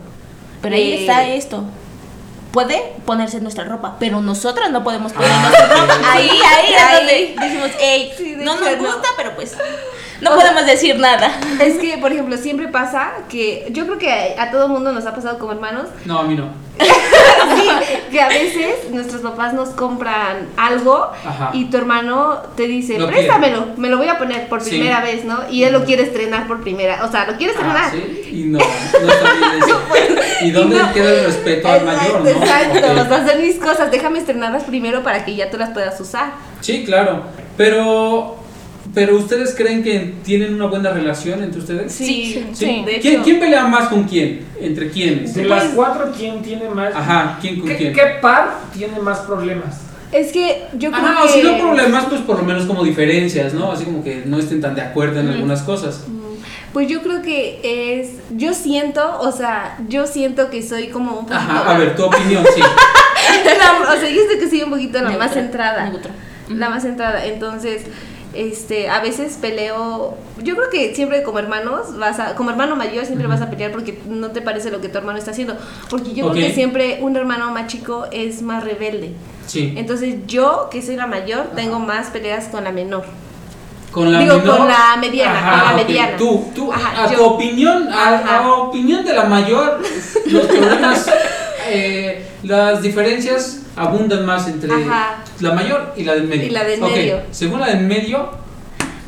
Pero 0.62 0.76
ahí 0.76 0.92
Eh, 0.94 1.00
está 1.02 1.28
esto. 1.28 1.64
Puede 2.52 2.94
ponerse 3.06 3.42
nuestra 3.42 3.66
ropa, 3.66 3.98
pero 4.00 4.22
nosotras 4.22 4.72
no 4.72 4.84
podemos 4.84 5.12
poner 5.12 5.30
nuestra 5.30 5.66
ropa. 5.68 6.00
Ahí, 6.10 6.30
ahí 6.30 6.74
es 6.74 6.82
Ahí. 6.82 6.96
donde 6.98 7.36
decimos, 7.48 7.70
hey, 7.80 8.14
Sí, 8.18 8.36
de 8.36 8.46
no 8.46 8.56
nos 8.56 8.78
no. 8.78 8.78
gusta, 8.94 9.10
pero 9.18 9.36
pues 9.36 9.56
no 10.22 10.36
podemos 10.36 10.66
decir 10.66 10.98
nada. 11.00 11.32
Es 11.60 11.78
que, 11.78 11.98
por 11.98 12.12
ejemplo, 12.12 12.38
siempre 12.38 12.68
pasa 12.68 13.12
que 13.30 13.68
yo 13.72 13.86
creo 13.86 13.98
que 13.98 14.36
a, 14.38 14.44
a 14.44 14.52
todo 14.52 14.68
mundo 14.68 14.92
nos 14.94 15.06
ha 15.06 15.14
pasado 15.16 15.38
como 15.40 15.52
hermanos 15.52 15.88
No, 16.06 16.20
a 16.20 16.24
mí 16.24 16.36
no. 16.36 16.50
Sí, 17.56 17.70
que 18.12 18.20
a 18.22 18.28
veces 18.28 18.90
nuestros 18.92 19.22
papás 19.22 19.54
nos 19.54 19.70
compran 19.70 20.48
algo 20.58 21.10
Ajá. 21.26 21.52
y 21.54 21.66
tu 21.66 21.78
hermano 21.78 22.38
te 22.58 22.64
dice, 22.68 22.98
Lo 23.00 23.08
préstamelo, 23.08 23.68
me 23.78 23.88
lo 23.90 23.98
voy 23.98 24.08
a 24.10 24.18
poner 24.18 24.48
por 24.50 24.62
Sí. 24.62 24.72
primera 24.72 25.00
vez, 25.02 25.24
¿no? 25.26 25.40
Y 25.50 25.64
él 25.64 25.72
lo 25.74 25.86
quiere 25.86 26.04
estrenar 26.04 26.48
por 26.48 26.62
primera, 26.62 27.04
o 27.06 27.12
sea, 27.12 27.26
lo 27.28 27.38
quiere 27.38 27.54
estrenar. 27.54 27.78
Ah, 27.86 27.92
sí. 27.92 28.30
Y 28.32 28.44
no, 28.46 28.58
no 28.60 29.12
está 29.14 29.34
bien 29.34 29.64
eso. 29.64 29.82
¿Y 30.42 30.52
dónde 30.52 30.78
no. 30.78 30.92
queda 30.94 31.12
el 31.12 31.26
respeto 31.26 31.68
al 31.70 31.86
mayor, 31.86 32.22
no? 32.22 32.30
Exacto, 32.30 32.78
Ok. 32.80 33.00
o 33.06 33.08
sea, 33.10 33.28
son 33.30 33.42
mis 33.42 33.56
cosas, 33.58 33.92
déjame 33.92 34.20
estrenarlas 34.20 34.64
primero 34.64 35.02
para 35.04 35.24
que 35.24 35.36
ya 35.36 35.50
tú 35.50 35.58
las 35.58 35.70
puedas 35.70 36.00
usar. 36.02 36.34
Sí, 36.62 36.84
claro. 36.84 37.24
Pero, 37.56 38.36
pero 38.96 39.16
¿ustedes 39.18 39.54
creen 39.56 39.84
que 39.84 40.16
tienen 40.24 40.56
una 40.56 40.66
buena 40.66 40.90
relación 40.92 41.44
entre 41.44 41.60
ustedes? 41.60 41.92
Sí, 41.92 42.44
Sí. 42.54 42.84
de 42.86 43.00
¿Quién, 43.00 43.16
hecho. 43.16 43.24
quién 43.24 43.40
pelea 43.40 43.68
más 43.68 43.90
con 43.90 44.06
quién? 44.06 44.46
¿Entre 44.60 44.90
quiénes? 44.90 45.36
De 45.36 45.44
las 45.46 45.66
cuatro, 45.76 46.12
¿quién 46.18 46.42
tiene 46.42 46.68
más? 46.70 46.96
Ajá, 46.96 47.38
¿quién 47.42 47.60
con 47.60 47.68
¿Qué, 47.70 47.76
quién? 47.78 47.94
qué 47.94 48.02
par 48.22 48.58
tiene 48.74 48.98
más 49.00 49.20
problemas? 49.20 49.82
Es 50.12 50.32
que 50.32 50.64
yo 50.78 50.92
creo 50.92 51.04
que... 51.04 51.24
o 51.24 51.28
si 51.28 51.44
no 51.44 51.58
problemas, 51.60 52.06
pues 52.06 52.22
por 52.22 52.38
lo 52.38 52.44
menos 52.44 52.66
como 52.66 52.84
diferencias, 52.84 53.54
¿no? 53.54 53.72
Así 53.72 53.84
como 53.84 54.04
que 54.04 54.24
no 54.26 54.40
estén 54.40 54.62
tan 54.62 54.74
de 54.74 54.82
acuerdo 54.82 55.20
en 55.20 55.28
algunas 55.30 55.62
cosas. 55.62 56.06
Pues 56.72 56.88
yo 56.88 57.02
creo 57.02 57.22
que 57.22 57.60
es, 58.00 58.12
yo 58.32 58.54
siento, 58.54 59.20
o 59.20 59.32
sea, 59.32 59.78
yo 59.90 60.08
siento 60.08 60.50
que 60.50 60.62
soy 60.64 60.88
como 60.88 61.12
un 61.12 61.26
poquito... 61.26 61.36
Ajá, 61.36 61.74
a 61.74 61.78
ver, 61.78 61.96
tu 61.96 62.04
opinión, 62.06 62.44
sí. 62.56 62.62
La- 63.46 63.94
o 63.94 64.00
sea, 64.00 64.10
yo 64.10 64.22
sé 64.30 64.40
que 64.40 64.50
soy 64.50 64.64
un 64.64 64.70
poquito 64.72 65.02
la 65.02 65.12
más 65.18 65.34
centrada. 65.34 65.90
neutra. 65.90 66.12
La 66.50 66.70
más 66.70 66.84
centrada. 66.84 67.26
Entonces, 67.26 67.84
este, 68.36 68.90
a 68.90 69.00
veces 69.02 69.38
peleo. 69.42 70.16
Yo 70.44 70.56
creo 70.56 70.70
que 70.70 70.94
siempre 70.96 71.24
como 71.24 71.40
hermanos 71.40 71.98
vas 71.98 72.20
a, 72.20 72.36
como 72.36 72.50
hermano 72.50 72.76
mayor 72.76 73.06
siempre 73.06 73.28
vas 73.28 73.42
a 73.42 73.50
pelear 73.50 73.72
porque 73.72 74.00
no 74.08 74.32
te 74.32 74.42
parece 74.42 74.72
lo 74.72 74.82
que 74.82 74.90
tu 74.90 74.98
hermano 74.98 75.18
está 75.18 75.32
haciendo. 75.32 75.56
Porque 75.90 76.14
yo 76.14 76.30
creo 76.32 76.48
que 76.48 76.54
siempre 76.54 77.00
un 77.02 77.16
hermano 77.16 77.52
más 77.52 77.68
chico 77.68 78.06
es 78.12 78.42
más 78.42 78.64
rebelde. 78.64 79.14
Sí. 79.48 79.74
Entonces, 79.78 80.16
yo 80.28 80.70
que 80.72 80.82
soy 80.82 80.96
la 80.96 81.08
mayor 81.08 81.52
tengo 81.56 81.80
más 81.80 82.08
peleas 82.08 82.46
con 82.46 82.64
la 82.64 82.72
menor. 82.72 83.06
Con 83.92 84.12
la 84.12 84.20
Digo, 84.20 84.40
menor. 84.40 84.58
con 84.58 84.68
la 84.68 84.98
mediana, 85.00 85.40
Ajá, 85.40 85.60
con 85.68 85.78
la 85.78 85.84
mediana. 85.84 86.18
Tú, 86.18 86.46
tú, 86.54 86.74
Ajá, 86.74 87.04
a 87.06 87.12
yo- 87.12 87.18
tu 87.18 87.24
opinión, 87.26 87.88
a, 87.92 88.40
a 88.40 88.52
opinión 88.58 89.06
de 89.06 89.14
la 89.14 89.24
mayor, 89.26 89.80
los 90.26 90.46
problemas, 90.48 91.10
eh, 91.68 92.26
las 92.44 92.82
diferencias 92.82 93.62
abundan 93.76 94.26
más 94.26 94.48
entre 94.48 94.72
Ajá. 94.74 95.18
la 95.40 95.54
mayor 95.54 95.94
y 95.98 96.04
la 96.04 96.14
del 96.16 96.28
medio. 96.28 96.46
Y 96.46 96.50
la 96.50 96.64
del 96.64 96.82
Ok, 96.84 96.92
medio. 96.92 97.22
Según 97.32 97.60
la 97.60 97.68
del 97.68 97.86
medio, 97.86 98.30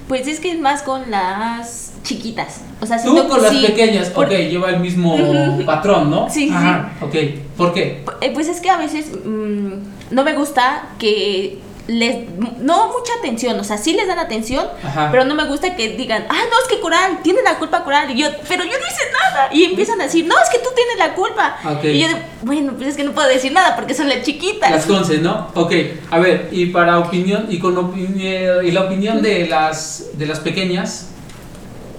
Pues 0.07 0.27
es 0.27 0.39
que 0.39 0.51
es 0.51 0.59
más 0.59 0.83
con 0.83 1.09
las 1.11 1.91
chiquitas. 2.03 2.61
O 2.79 2.85
sea, 2.85 3.01
tú 3.03 3.27
con 3.27 3.41
las 3.41 3.51
sí, 3.51 3.65
pequeñas, 3.65 4.09
por- 4.09 4.25
ok, 4.27 4.31
lleva 4.31 4.69
el 4.69 4.79
mismo 4.79 5.17
patrón, 5.65 6.09
¿no? 6.09 6.29
Sí, 6.29 6.47
sí, 6.47 6.53
Ajá, 6.55 6.93
ok. 7.01 7.15
¿Por 7.57 7.73
qué? 7.73 8.03
Eh, 8.21 8.31
Pues 8.33 8.47
es 8.47 8.61
que 8.61 8.69
a 8.69 8.77
veces 8.77 9.07
mm, 9.25 9.71
no 10.11 10.23
me 10.23 10.33
gusta 10.33 10.89
que 10.99 11.59
les 11.87 12.29
no 12.59 12.87
mucha 12.87 13.13
atención, 13.19 13.59
o 13.59 13.63
sea, 13.63 13.77
sí 13.77 13.93
les 13.93 14.07
dan 14.07 14.19
atención, 14.19 14.65
Ajá. 14.83 15.09
pero 15.09 15.23
no 15.23 15.35
me 15.35 15.45
gusta 15.45 15.75
que 15.75 15.95
digan, 15.95 16.25
ah, 16.29 16.33
no, 16.49 16.61
es 16.61 16.67
que 16.69 16.81
Coral, 16.81 17.19
tiene 17.23 17.41
la 17.43 17.57
culpa 17.57 17.83
Coral, 17.83 18.11
y 18.11 18.21
yo, 18.21 18.27
pero 18.47 18.63
yo 18.63 18.71
no 18.71 18.77
hice 18.77 19.03
nada, 19.31 19.49
y 19.53 19.63
empiezan 19.63 19.99
a 20.01 20.03
decir, 20.03 20.25
no, 20.25 20.35
es 20.41 20.49
que 20.49 20.59
tú 20.59 20.69
tienes 20.75 20.97
la 20.97 21.15
culpa, 21.15 21.57
y 21.83 21.99
yo, 21.99 22.07
bueno, 22.41 22.73
pues 22.75 22.89
es 22.89 22.95
que 22.97 23.03
no 23.03 23.13
puedo 23.13 23.27
decir 23.29 23.53
nada 23.53 23.75
porque 23.75 23.93
son 23.93 24.09
las 24.09 24.23
chiquitas. 24.23 24.69
Las 24.69 24.85
conces, 24.85 25.21
¿no? 25.21 25.47
Ok, 25.53 25.73
a 26.11 26.19
ver, 26.19 26.49
y 26.51 26.67
para 26.67 26.99
opinión, 26.99 27.45
y 27.49 27.59
con 27.59 27.77
y 27.97 28.71
la 28.71 28.81
opinión 28.81 29.21
de 29.21 29.47
las, 29.47 30.07
de 30.13 30.25
las 30.25 30.39
pequeñas, 30.39 31.09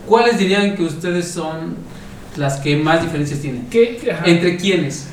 ¿cuáles 0.07 0.39
dirían 0.39 0.77
que 0.77 0.83
ustedes 0.83 1.31
son 1.31 1.77
las 2.37 2.61
que 2.61 2.77
más 2.77 3.03
diferencias 3.03 3.41
tienen? 3.41 3.69
¿Qué? 3.71 4.11
Ajá. 4.13 4.25
¿Entre 4.27 4.57
quiénes? 4.57 5.09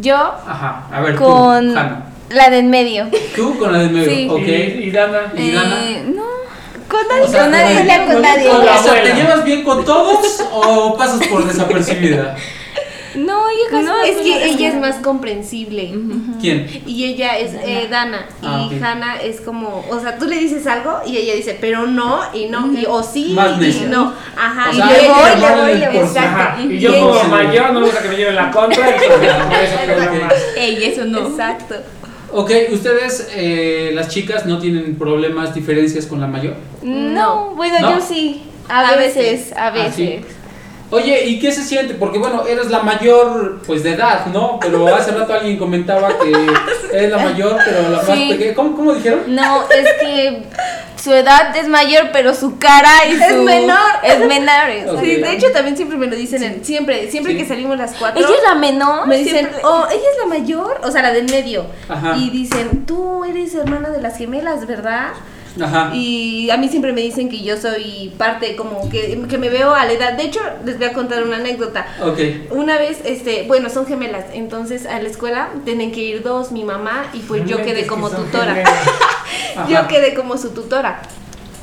Yo 0.00 0.16
Ajá, 0.16 0.86
a 0.92 1.00
ver, 1.00 1.16
con 1.16 1.72
tú, 1.72 1.78
Hanna. 1.78 2.09
La 2.30 2.50
del 2.50 2.64
medio. 2.66 3.08
Tú 3.36 3.58
con 3.58 3.72
la 3.72 3.78
del 3.80 3.90
medio, 3.90 4.10
Sí. 4.10 4.28
ok. 4.30 4.40
Y, 4.40 4.84
y 4.84 4.90
Dana. 4.90 5.32
¿Y 5.36 5.50
Dana? 5.52 5.76
Eh, 5.84 6.04
no, 6.14 6.24
con 6.88 7.06
nadie, 7.08 7.22
O 7.22 7.28
sea, 7.28 7.42
con 7.42 7.50
nadie, 7.52 7.76
con- 7.76 7.98
con 7.98 8.12
con- 8.14 8.22
nadie. 8.22 8.48
con 8.48 8.66
la 8.66 8.78
O 8.78 8.82
sea, 8.82 9.02
¿te 9.02 9.14
llevas 9.14 9.44
bien 9.44 9.62
con 9.64 9.84
todos 9.84 10.44
o 10.52 10.96
pasas 10.96 11.26
por 11.28 11.44
desapercibida? 11.46 12.36
No, 13.16 13.48
ella 13.50 13.70
casi 13.72 13.84
No, 13.86 14.00
es 14.04 14.16
que 14.18 14.44
ella 14.46 14.68
es 14.68 14.76
más 14.76 14.94
comprensible. 14.98 15.92
¿Quién? 16.40 16.68
Y 16.86 17.06
ella 17.06 17.36
es 17.38 17.54
eh, 17.54 17.88
Dana. 17.90 18.24
Ah, 18.40 18.68
y 18.70 18.76
ok. 18.76 18.82
Hannah 18.84 19.16
es 19.20 19.40
como, 19.40 19.84
o 19.90 19.98
sea, 20.00 20.16
tú 20.16 20.26
le 20.26 20.38
dices 20.38 20.64
algo 20.68 21.00
y 21.04 21.16
ella 21.16 21.34
dice, 21.34 21.58
pero 21.60 21.88
no, 21.88 22.20
y 22.32 22.46
no, 22.46 22.70
y, 22.72 22.86
o 22.86 23.02
sí, 23.02 23.32
Más 23.34 23.56
y 23.56 23.60
necia. 23.62 23.88
no. 23.88 24.14
Ajá, 24.36 24.70
O 24.70 24.72
y 24.72 24.76
sea, 24.76 24.86
le 24.86 24.92
hay 24.94 25.00
que 25.00 25.08
voy, 25.08 25.40
le 25.40 25.60
voy, 25.62 25.74
le 25.80 25.86
voy. 25.88 25.96
por- 25.96 26.06
Exacto. 26.06 26.62
Y 26.62 26.72
Y 26.74 26.78
yo 26.78 26.90
ella- 26.94 27.00
como 27.00 27.24
mayor 27.24 27.72
no 27.72 27.80
me 27.80 27.86
gusta 27.86 28.02
que 28.02 28.08
me 28.10 28.16
lleven 28.16 28.36
la 28.36 28.50
contra, 28.52 28.88
y 28.90 28.92
pues, 28.92 29.10
por 29.10 29.24
eso 29.24 30.14
más. 30.24 30.34
Ey, 30.56 30.84
eso 30.84 31.04
no. 31.04 31.18
Exacto. 31.30 31.74
Ok, 32.32 32.50
¿ustedes, 32.72 33.28
eh, 33.34 33.90
las 33.94 34.08
chicas, 34.08 34.46
no 34.46 34.58
tienen 34.58 34.96
problemas, 34.96 35.54
diferencias 35.54 36.06
con 36.06 36.20
la 36.20 36.26
mayor? 36.26 36.54
No, 36.82 37.54
bueno, 37.56 37.78
¿No? 37.80 37.98
yo 37.98 38.00
sí. 38.04 38.42
A, 38.68 38.88
A 38.90 38.96
veces, 38.96 39.16
veces. 39.16 39.52
a 39.56 39.66
Ah, 39.66 39.70
veces. 39.70 39.94
sí. 39.94 40.20
Oye, 40.90 41.24
¿y 41.26 41.38
qué 41.38 41.52
se 41.52 41.62
siente? 41.62 41.94
Porque 41.94 42.18
bueno, 42.18 42.44
eres 42.46 42.68
la 42.70 42.80
mayor, 42.80 43.60
pues 43.66 43.82
de 43.82 43.92
edad, 43.92 44.26
¿no? 44.26 44.58
Pero 44.60 44.86
hace 44.94 45.12
rato 45.12 45.32
alguien 45.34 45.56
comentaba 45.58 46.08
que 46.18 46.32
eres 46.92 47.10
la 47.10 47.18
mayor, 47.18 47.56
pero 47.64 47.88
la 47.90 47.96
más 48.02 48.06
Sí. 48.06 48.28
pequeña. 48.30 48.54
¿Cómo, 48.54 48.74
¿Cómo 48.76 48.94
dijeron? 48.94 49.20
No, 49.28 49.62
es 49.70 49.88
que 50.00 50.42
su 51.02 51.12
edad 51.14 51.56
es 51.56 51.66
mayor, 51.68 52.08
pero 52.12 52.34
su 52.34 52.58
cara 52.58 52.90
y 53.08 53.12
Es 53.12 53.28
su- 53.34 53.42
menor. 53.42 53.78
Es 54.02 54.18
menor. 54.18 54.50
Sí, 55.00 55.16
de 55.16 55.32
hecho 55.32 55.50
también 55.52 55.76
siempre 55.76 55.96
me 55.96 56.06
lo 56.08 56.16
dicen, 56.16 56.42
en- 56.42 56.64
siempre, 56.64 57.10
siempre 57.10 57.32
Sí. 57.32 57.38
que 57.38 57.46
salimos 57.46 57.78
las 57.78 57.94
cuatro. 57.94 58.20
Ella 58.20 58.34
es 58.36 58.42
la 58.42 58.54
menor. 58.56 59.06
me 59.06 59.16
dicen, 59.18 59.46
siempre- 59.46 59.60
oh, 59.62 59.86
ella 59.90 60.00
es 60.12 60.18
la 60.22 60.26
mayor, 60.26 60.80
o 60.82 60.90
sea, 60.90 61.02
la 61.02 61.12
del 61.12 61.30
medio. 61.30 61.66
Ajá. 61.88 62.16
Y 62.16 62.30
dicen, 62.30 62.84
tú 62.84 63.24
eres 63.24 63.54
hermana 63.54 63.90
de 63.90 64.00
las 64.02 64.18
gemelas, 64.18 64.66
¿verdad? 64.66 65.12
Ajá. 65.60 65.90
Y 65.94 66.48
a 66.50 66.56
mí 66.56 66.68
siempre 66.68 66.92
me 66.92 67.00
dicen 67.00 67.28
que 67.28 67.42
yo 67.42 67.56
soy 67.56 68.12
parte, 68.16 68.56
como 68.56 68.88
que, 68.88 69.20
que 69.28 69.38
me 69.38 69.48
veo 69.48 69.74
a 69.74 69.84
la 69.84 69.92
edad. 69.92 70.12
De 70.12 70.24
hecho, 70.24 70.40
les 70.64 70.78
voy 70.78 70.86
a 70.86 70.92
contar 70.92 71.22
una 71.22 71.36
anécdota. 71.36 71.86
Ok. 72.02 72.18
Una 72.50 72.78
vez, 72.78 73.00
este, 73.04 73.44
bueno, 73.48 73.68
son 73.70 73.86
gemelas, 73.86 74.26
entonces 74.32 74.86
a 74.86 75.00
la 75.00 75.08
escuela 75.08 75.48
tienen 75.64 75.92
que 75.92 76.00
ir 76.00 76.22
dos, 76.22 76.52
mi 76.52 76.64
mamá, 76.64 77.06
y 77.12 77.18
pues 77.20 77.44
yo 77.46 77.56
quedé 77.58 77.82
que 77.82 77.86
como 77.86 78.10
tutora. 78.10 78.62
Yo 79.68 79.88
quedé 79.88 80.14
como 80.14 80.38
su 80.38 80.50
tutora. 80.50 81.02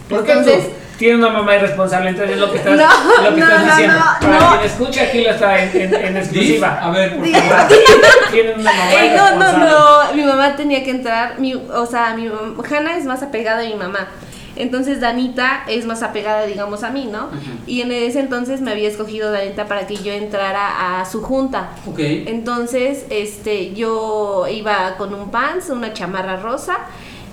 ¿Por 0.10 0.24
qué 0.24 0.34
Entonces, 0.34 0.66
tiene 0.98 1.16
una 1.18 1.30
mamá 1.30 1.56
irresponsable, 1.56 2.10
entonces 2.10 2.36
es 2.36 2.42
lo 2.42 2.52
que 2.52 2.58
estás, 2.58 2.76
No, 2.78 3.24
lo 3.30 3.36
que 3.36 3.42
no, 3.42 3.48
estás 3.48 3.66
no, 3.66 3.70
diciendo. 3.72 3.96
no, 3.98 4.28
Para 4.28 4.40
no. 4.40 4.50
quien 4.52 4.62
escuche, 4.72 5.02
aquí 5.02 5.22
lo 5.24 5.30
está 5.32 5.64
en, 5.64 5.94
en, 5.94 6.18
exclusiva. 6.18 6.80
a 6.82 6.90
ver, 6.92 7.16
por 7.18 7.28
favor. 7.28 7.68
Tienen 8.32 8.60
una 8.60 8.72
mamá 8.74 8.94
Ey, 8.94 9.10
no, 9.16 9.36
no, 9.36 9.58
no. 9.58 10.14
Mi 10.16 10.24
mamá 10.24 10.56
tenía 10.56 10.84
que 10.84 10.92
entrar. 10.92 11.40
Mi, 11.40 11.54
o 11.56 11.86
sea, 11.86 12.14
mi 12.16 12.28
mam- 12.28 12.56
Hannah 12.72 12.98
es 12.98 13.06
más 13.06 13.24
apegada 13.24 13.62
a 13.62 13.66
mi 13.66 13.76
mamá. 13.76 14.08
Entonces 14.56 15.00
Danita 15.00 15.64
es 15.68 15.86
más 15.86 16.02
apegada, 16.02 16.48
digamos, 16.48 16.84
a 16.84 16.90
mí, 16.90 17.08
¿no? 17.12 17.30
Y 17.68 17.82
en 17.82 17.92
ese 17.92 18.20
entonces 18.20 18.60
me 18.60 18.72
había 18.72 18.88
escogido 18.90 19.32
Danita 19.32 19.66
para 19.68 19.86
que 19.86 19.96
yo 19.98 20.12
entrara 20.12 21.00
a 21.00 21.06
su 21.06 21.22
junta. 21.22 21.70
Ok. 21.86 22.00
Entonces, 22.00 23.06
este, 23.12 23.74
yo 23.76 24.46
iba 24.50 24.96
con 24.98 25.14
un 25.14 25.30
pants, 25.30 25.70
una 25.70 25.94
chamarra 25.94 26.38
rosa 26.38 26.80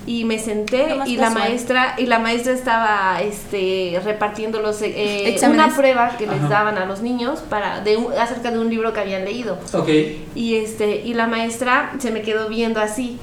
y 0.07 0.23
me 0.23 0.37
senté 0.37 0.89
Lo 0.89 0.95
más 0.97 1.07
y 1.07 1.17
la 1.17 1.23
casual. 1.27 1.43
maestra 1.49 1.95
y 1.97 2.05
la 2.05 2.19
maestra 2.19 2.53
estaba 2.53 3.19
este 3.23 3.99
repartiendo 4.03 4.59
los 4.61 4.81
eh, 4.83 5.27
Exámenes. 5.29 5.65
una 5.65 5.75
prueba 5.75 6.15
que 6.17 6.27
les 6.27 6.37
Ajá. 6.39 6.47
daban 6.47 6.77
a 6.77 6.85
los 6.85 7.01
niños 7.01 7.39
para 7.49 7.81
de 7.81 7.97
un- 7.97 8.13
acerca 8.13 8.51
de 8.51 8.59
un 8.59 8.69
libro 8.69 8.93
que 8.93 8.99
habían 8.99 9.25
leído. 9.25 9.57
Ok. 9.73 9.89
Y 10.35 10.55
este, 10.57 10.97
y 11.03 11.13
la 11.15 11.25
maestra 11.27 11.93
se 11.99 12.11
me 12.11 12.21
quedó 12.21 12.47
viendo 12.49 12.79
así. 12.79 13.17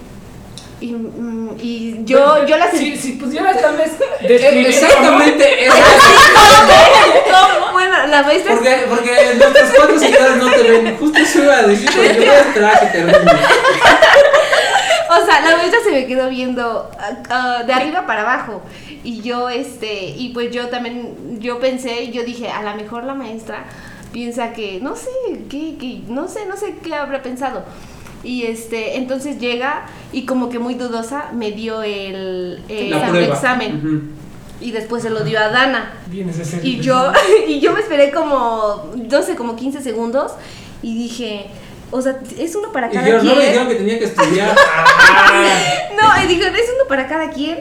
Y, 0.80 0.94
mm, 0.94 1.50
y 1.60 2.04
yo, 2.04 2.44
yo 2.44 2.56
la 2.56 2.68
Si, 2.72 2.78
sentí. 2.78 2.96
si 2.98 3.12
pudieras 3.12 3.60
tal 3.60 3.76
vez. 3.76 3.92
Exactamente. 4.20 5.66
eso. 5.66 5.74
Bueno, 7.72 8.06
la 8.08 8.22
maestra. 8.22 8.54
Porque, 8.54 8.76
porque 8.88 9.34
nuestros 9.38 9.70
cuatro 9.76 9.98
seguidores 9.98 10.36
no 10.36 10.50
te 10.52 10.62
ven. 10.62 10.96
Justo 10.98 11.18
eso 11.18 11.42
iba 11.42 11.56
a 11.58 11.62
decir, 11.66 11.90
porque 11.94 12.24
yo 12.26 12.32
el 12.32 12.54
traje 12.54 12.86
terrible. 12.86 13.18
O 13.18 13.24
sea, 15.32 15.50
la 15.50 15.56
maestra 15.56 15.80
se 15.84 15.90
me 15.90 16.06
quedó 16.06 16.28
viendo 16.28 16.90
ah, 16.98 17.22
ah, 17.30 17.62
de 17.64 17.72
arriba 17.72 18.06
para 18.06 18.22
abajo. 18.22 18.62
Y 19.04 19.20
yo, 19.22 19.48
este, 19.48 20.10
y 20.10 20.30
pues 20.32 20.52
yo 20.52 20.68
también, 20.68 21.38
yo 21.40 21.58
pensé, 21.58 22.10
yo 22.12 22.24
dije, 22.24 22.48
a 22.48 22.62
lo 22.62 22.76
mejor 22.76 23.04
la 23.04 23.14
maestra 23.14 23.64
piensa 24.12 24.52
que, 24.52 24.80
no 24.80 24.94
sé, 24.94 25.10
que, 25.48 25.76
que, 25.76 26.02
no 26.08 26.28
sé, 26.28 26.46
no 26.46 26.56
sé 26.56 26.76
qué 26.82 26.94
habrá 26.94 27.22
pensado. 27.22 27.64
Y 28.22 28.44
este, 28.44 28.98
entonces 28.98 29.40
llega 29.40 29.86
y 30.12 30.26
como 30.26 30.48
que 30.48 30.58
muy 30.58 30.74
dudosa 30.74 31.30
me 31.32 31.50
dio 31.50 31.82
el, 31.82 32.62
examen. 32.68 34.12
Y 34.60 34.70
después 34.70 35.02
se 35.02 35.10
lo 35.10 35.24
dio 35.24 35.40
a 35.40 35.48
Dana. 35.48 35.92
Vienes 36.06 36.38
a 36.38 36.44
ser- 36.44 36.64
Y 36.64 36.78
yo, 36.78 37.12
y 37.48 37.58
yo 37.58 37.72
me 37.72 37.80
esperé 37.80 38.12
como, 38.12 38.92
no 38.94 39.22
sé, 39.22 39.34
como 39.34 39.56
15 39.56 39.82
segundos 39.82 40.32
y 40.82 40.96
dije, 40.96 41.46
o 41.92 42.02
sea, 42.02 42.18
es 42.38 42.54
uno 42.56 42.72
para 42.72 42.88
Y 42.88 42.90
cada 42.90 43.04
dijeron, 43.06 43.26
no 43.26 43.34
me 43.34 43.36
quien. 43.40 43.48
dijeron 43.52 43.68
que 43.68 43.74
tenía 43.76 43.98
que 43.98 44.04
estudiar. 44.06 44.56
Ah, 44.94 45.88
No, 46.00 46.22
y 46.24 46.26
dijeron, 46.26 46.54
es 46.56 46.68
uno 46.74 46.88
para 46.88 47.06
cada 47.06 47.30
quien. 47.30 47.60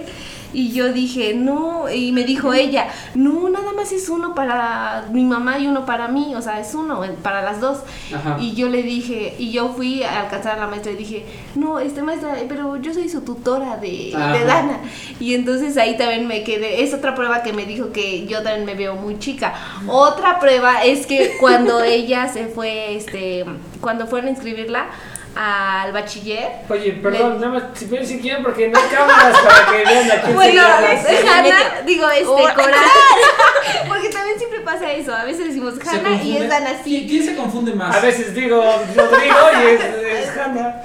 Y 0.54 0.72
yo 0.72 0.92
dije, 0.92 1.34
no, 1.34 1.90
y 1.90 2.12
me 2.12 2.24
dijo 2.24 2.54
ella, 2.54 2.88
no, 3.16 3.50
nada 3.50 3.72
más 3.74 3.92
es 3.92 4.10
uno 4.10 4.36
para 4.36 5.06
mi 5.12 5.24
mamá 5.24 5.60
y 5.60 5.68
uno 5.68 5.86
para 5.86 6.08
mí, 6.08 6.34
o 6.36 6.42
sea, 6.42 6.60
es 6.60 6.74
uno 6.76 7.02
para 7.24 7.42
las 7.42 7.62
dos. 7.62 7.80
Ajá. 8.14 8.38
Y 8.40 8.54
yo 8.54 8.70
le 8.70 8.84
dije, 8.84 9.36
y 9.40 9.52
yo 9.52 9.70
fui 9.70 10.04
a 10.04 10.22
alcanzar 10.22 10.58
a 10.58 10.62
la 10.62 10.68
maestra 10.68 10.92
y 10.92 10.96
dije, 10.96 11.26
no, 11.56 11.80
este 11.80 12.02
maestra, 12.02 12.40
eh, 12.40 12.46
pero 12.48 12.78
yo 12.78 12.94
soy 12.94 13.10
su 13.10 13.22
tutora 13.22 13.78
de, 13.78 14.14
Ajá. 14.16 14.34
de 14.34 14.46
Dana. 14.46 14.80
Y 15.20 15.34
entonces 15.36 15.78
ahí 15.78 15.98
también 15.98 16.28
me 16.28 16.44
quedé, 16.44 16.84
es 16.84 16.94
otra 16.94 17.16
prueba 17.16 17.44
que 17.44 17.54
me 17.54 17.66
dijo 17.66 17.92
que 17.92 18.26
yo 18.28 18.44
también 18.44 18.66
me 18.66 18.76
veo 18.76 18.96
muy 18.96 19.20
chica. 19.20 19.54
Otra 19.88 20.40
prueba 20.40 20.84
es 20.84 21.06
que 21.08 21.38
cuando 21.40 21.84
ella 21.84 22.28
se 22.28 22.48
fue, 22.48 22.96
este, 22.96 23.46
cuando 23.80 24.08
fueron 24.08 24.28
a 24.28 24.32
inscribirla 24.32 24.88
al 25.36 25.92
bachiller, 25.94 26.50
Oye, 26.70 26.92
perdón, 26.94 27.34
Le- 27.34 27.40
nada 27.48 27.60
más, 27.60 27.64
si 27.78 27.86
pueden 27.86 28.04
decir 28.06 28.22
quién, 28.22 28.44
porque 28.44 28.68
no 28.68 28.78
hay 28.78 28.86
cámaras 28.90 29.38
para 29.40 29.66
que 29.72 29.86
vean 29.86 30.12
a 30.12 30.22
quién 30.22 30.36
Bueno, 30.36 30.64
es 30.90 31.26
Hanna, 31.30 31.82
digo, 31.86 32.10
este, 32.10 32.26
Oh, 32.28 32.54
Coral. 32.54 32.74
Porque 33.88 34.10
también 34.10 34.38
siempre 34.38 34.60
pasa 34.62 34.92
eso. 34.92 35.14
A 35.16 35.24
veces 35.24 35.46
decimos 35.48 35.76
Hanna 35.86 36.22
y 36.22 36.38
es 36.38 36.50
Dana 36.50 36.72
¿Quién, 36.84 37.02
sí. 37.04 37.08
quién 37.08 37.26
se 37.26 37.36
confunde 37.36 37.74
más? 37.74 37.96
A 37.96 38.00
veces 38.00 38.34
digo 38.34 38.62
Rodrigo 38.96 39.36
y 39.64 39.68
es, 39.68 40.28
es 40.30 40.38
Hanna. 40.38 40.82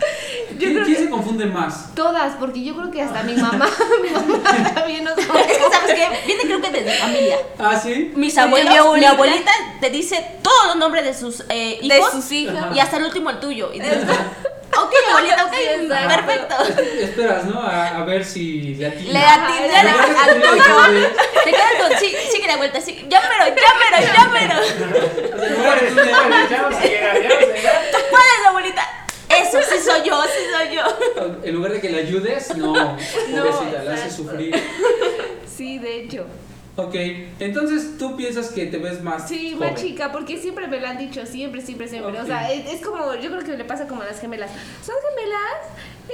¿Quién, 0.58 0.72
creo 0.74 0.84
quién 0.84 0.96
que- 0.96 1.02
se 1.04 1.10
confunde 1.10 1.46
más? 1.46 1.94
Todas, 1.94 2.34
porque 2.36 2.62
yo 2.64 2.74
creo 2.76 2.90
que 2.90 3.02
hasta 3.02 3.22
mi 3.22 3.34
mamá, 3.34 3.68
mi 4.02 4.10
mamá 4.10 4.72
también 4.74 5.04
nos 5.04 5.16
Es 5.18 5.26
que, 5.26 5.54
¿sabes 5.70 5.94
qué? 5.94 6.08
Viene 6.26 6.42
creo 6.44 6.60
que 6.60 6.70
desde 6.70 6.92
familia. 6.98 7.36
¿Ah, 7.58 7.78
sí? 7.82 8.12
Mis 8.14 8.36
abuelos, 8.38 8.68
mi 8.68 8.74
mi 8.74 8.78
abuelita. 8.78 9.10
abuelita, 9.12 9.52
te 9.80 9.90
dice 9.90 10.24
todos 10.42 10.66
los 10.68 10.76
nombres 10.76 11.04
de 11.04 11.14
sus 11.14 11.40
eh, 11.48 11.78
de 11.80 11.86
hijos 11.98 12.10
sus 12.12 12.30
hijas. 12.32 12.56
Ajá. 12.56 12.70
y 12.74 12.80
hasta 12.80 12.96
el 12.98 13.04
último 13.04 13.30
el 13.30 13.40
tuyo. 13.40 13.70
Y 13.72 13.80
dices, 13.80 14.02
ok, 14.04 14.92
abuelita, 15.10 15.44
ok, 15.46 15.52
Sí, 15.54 15.88
perfecto. 15.88 16.54
Es- 16.68 17.02
Esperas, 17.10 17.44
¿no? 17.44 17.60
A, 17.60 17.88
a 17.98 18.04
ver 18.04 18.24
si 18.24 18.74
le 18.74 18.86
atinas. 18.86 19.12
Le 19.12 19.18
de 19.18 19.68
que 19.70 19.76
al 20.18 20.42
tuyo. 20.42 21.08
Te 21.44 21.50
quedas 21.50 21.72
con, 21.80 21.98
sí, 21.98 22.14
sigue 22.32 22.46
la 22.46 22.56
vuelta, 22.56 22.80
sí, 22.80 23.06
ya 23.08 23.20
pero, 23.22 23.54
ya 23.54 23.72
pero, 23.90 24.12
ya 24.12 24.30
pero. 24.32 24.60
de. 26.80 26.96
Tú 27.92 27.98
puedes, 28.10 28.46
abuelita. 28.48 28.82
Eso 29.42 29.58
sí 29.70 29.78
soy 29.84 30.00
yo, 30.08 30.20
sí 30.22 30.42
soy 30.52 30.76
yo. 30.76 31.38
En 31.42 31.54
lugar 31.54 31.72
de 31.72 31.80
que 31.80 31.90
le 31.90 31.98
ayudes, 32.00 32.56
no, 32.56 32.72
pobrecita, 32.72 33.82
la 33.84 33.92
haces 33.94 34.04
exacto. 34.06 34.16
sufrir. 34.30 34.54
Sí, 35.46 35.78
de 35.78 36.00
hecho. 36.00 36.26
Ok, 36.78 36.94
entonces 37.40 37.96
tú 37.98 38.16
piensas 38.16 38.50
que 38.50 38.66
te 38.66 38.76
ves 38.76 39.02
más 39.02 39.26
Sí, 39.28 39.54
joven. 39.54 39.72
más 39.72 39.80
chica, 39.82 40.12
porque 40.12 40.36
siempre 40.36 40.66
me 40.68 40.78
lo 40.78 40.86
han 40.86 40.98
dicho, 40.98 41.24
siempre, 41.24 41.62
siempre, 41.62 41.88
siempre. 41.88 42.20
O 42.20 42.26
sea, 42.26 42.52
es, 42.52 42.70
es 42.70 42.80
como, 42.84 43.14
yo 43.14 43.30
creo 43.30 43.42
que 43.42 43.56
le 43.56 43.64
pasa 43.64 43.86
como 43.86 44.02
a 44.02 44.04
las 44.04 44.20
gemelas. 44.20 44.50
¿Son 44.84 44.94
gemelas? 45.16 45.80
Eh, 46.08 46.12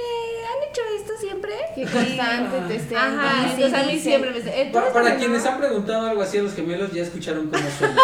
¿Han 0.49 0.69
hecho 0.69 0.81
esto 0.99 1.13
siempre? 1.19 1.51
Que 1.75 1.83
constante 1.83 2.57
te 2.67 2.75
estén 2.77 2.97
Ajá, 2.97 3.43
entonces 3.51 3.73
a 3.73 3.83
mí 3.83 3.91
dice. 3.93 4.03
siempre 4.09 4.31
me 4.31 4.37
dicen, 4.37 4.53
"Eh, 4.55 4.69
¿tú 4.73 4.79
Para, 4.93 5.15
quienes 5.17 5.43
mamá?". 5.43 5.53
han 5.55 5.59
preguntado 5.61 6.07
algo 6.07 6.21
así 6.21 6.37
a 6.39 6.41
los 6.43 6.53
gemelos, 6.55 6.91
ya 6.91 7.03
escucharon 7.03 7.47
cómo 7.49 7.63
suena. 7.77 7.95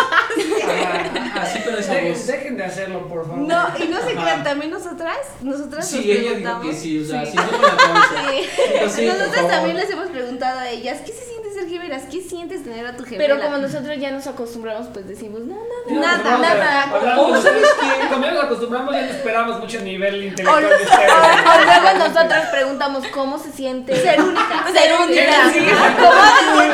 Ah, 0.72 1.42
Así 1.42 1.60
con 1.62 1.76
esa 1.76 1.94
Dejen, 1.94 2.14
voz. 2.14 2.28
dejen 2.28 2.58
de 2.58 2.64
hacerlo, 2.64 3.08
por 3.08 3.24
favor. 3.26 3.40
No, 3.40 3.68
y 3.80 3.88
no 3.88 3.98
se 4.02 4.12
Ajá. 4.14 4.22
crean, 4.22 4.44
también 4.44 4.72
nosotras, 4.72 5.18
nosotras 5.42 5.92
nos 5.92 6.04
Sí, 6.04 6.12
ella 6.12 6.20
dijo 6.20 6.34
preguntamos. 6.34 6.66
que 6.68 6.74
sí, 6.76 7.02
o 7.02 7.06
sea, 7.08 7.26
Sí. 7.26 7.32
sí, 7.32 7.38
no 7.38 7.50
con 7.52 7.62
la 7.62 7.78
cabeza. 7.78 8.10
Sí. 8.30 8.50
Pero 8.74 8.90
sí, 8.90 9.02
por 9.06 9.08
Nosotras 9.18 9.36
favor. 9.36 9.52
también 9.52 9.78
les 9.78 9.90
hemos 9.90 10.08
preguntado 10.10 10.60
a 10.60 10.70
ellas, 10.70 10.98
¿qué 11.06 11.12
se 11.12 11.26
gemelas? 11.70 12.04
¿Qué 12.12 12.22
sientes 12.22 12.64
tener 12.64 12.86
a 12.86 12.96
tu 12.98 13.04
gemela? 13.06 13.36
Pero 13.36 13.42
como 13.42 13.58
nosotros 13.58 13.98
ya 14.00 14.12
nos 14.12 14.28
acostumbramos, 14.28 14.88
pues 14.94 15.08
decimos, 15.08 15.42
no, 15.42 15.56
nada. 15.88 16.18
Nada, 16.24 16.38
nada. 16.38 16.84
hablando- 16.84 17.28
¿O 17.28 17.42
sabes 17.42 17.64
qué? 17.80 18.08
Como 18.10 18.26
ya 18.26 18.32
nos 18.32 18.44
acostumbramos, 18.44 18.94
ya 18.94 19.02
no 19.04 19.08
esperamos 19.12 19.60
mucho 19.60 19.80
nivel 19.82 20.16
O, 20.16 20.24
intelectual 20.24 20.62
de 20.64 20.76
o- 20.76 20.78
ustedes. 20.78 21.12
o 21.12 21.66
luego 21.66 21.98
nosotras 22.08 22.50
preguntamos 22.50 23.08
cómo 23.08 23.38
se 23.40 23.52
siente 23.52 23.96
Ser 23.96 24.22
única. 24.22 24.66
ser 24.74 24.94
única. 25.00 25.36
¿Cómo 25.42 25.52
se 25.52 25.60
siente 25.60 25.76
ser 25.76 26.72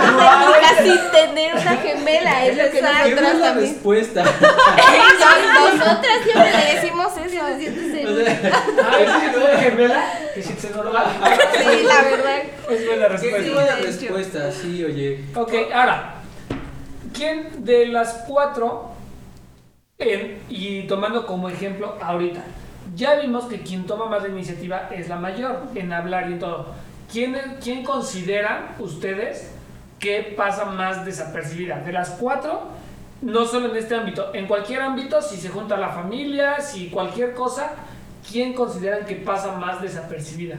única 0.47 0.83
sin 0.83 1.11
tener 1.11 1.53
una 1.55 1.75
gemela? 1.77 2.45
Es 2.45 2.57
lo 2.57 2.71
que 2.71 2.79
Exacto. 2.79 3.03
¿Qué 3.03 3.09
nosotras 3.11 3.39
la 3.39 3.45
también. 3.47 3.73
respuesta? 3.73 4.23
Nosotras 5.75 6.17
siempre 6.23 6.51
le 6.51 6.75
decimos 6.75 7.07
eso. 7.17 7.45
Se 7.47 7.59
siente 7.59 7.91
ser 7.91 8.07
única. 8.07 8.31
sea, 8.41 8.63
Ah, 8.89 8.99
¿es 8.99 9.11
que 9.23 9.29
tú 9.29 9.39
eres 9.45 9.59
gemela? 9.61 10.03
Que 10.33 10.41
si 10.43 10.53
te 10.53 10.69
normal. 10.69 11.05
Es 12.75 12.85
buena 12.87 13.07
respuesta. 13.07 13.53
buena 13.53 13.75
de 13.75 13.81
hecho. 13.89 13.99
respuesta, 14.15 14.51
sí, 14.51 14.83
oye. 14.83 15.23
Ok, 15.35 15.53
ahora, 15.73 16.15
¿quién 17.13 17.63
de 17.65 17.87
las 17.87 18.23
cuatro, 18.27 18.91
en- 19.97 20.39
y 20.49 20.83
tomando 20.87 21.25
como 21.25 21.49
ejemplo 21.49 21.97
ahorita, 22.01 22.43
ya 22.95 23.15
vimos 23.15 23.45
que 23.45 23.61
quien 23.61 23.85
toma 23.85 24.05
más 24.07 24.23
la 24.23 24.29
iniciativa 24.29 24.89
es 24.91 25.09
la 25.09 25.15
mayor 25.17 25.63
en 25.75 25.91
hablar 25.93 26.29
y 26.29 26.33
en 26.33 26.39
todo. 26.39 26.73
¿Quién, 27.11 27.35
quién 27.63 27.83
consideran 27.83 28.75
ustedes 28.79 29.51
que 29.99 30.33
pasa 30.35 30.65
más 30.65 31.05
desapercibida? 31.05 31.79
De 31.79 31.91
las 31.91 32.11
cuatro, 32.11 32.63
no 33.21 33.45
solo 33.45 33.69
en 33.71 33.75
este 33.77 33.95
ámbito, 33.95 34.31
en 34.33 34.47
cualquier 34.47 34.81
ámbito, 34.81 35.21
si 35.21 35.37
se 35.37 35.49
junta 35.49 35.77
la 35.77 35.89
familia, 35.89 36.59
si 36.61 36.89
cualquier 36.89 37.33
cosa, 37.33 37.71
¿quién 38.29 38.53
consideran 38.53 39.05
que 39.05 39.15
pasa 39.15 39.53
más 39.53 39.81
desapercibida? 39.81 40.57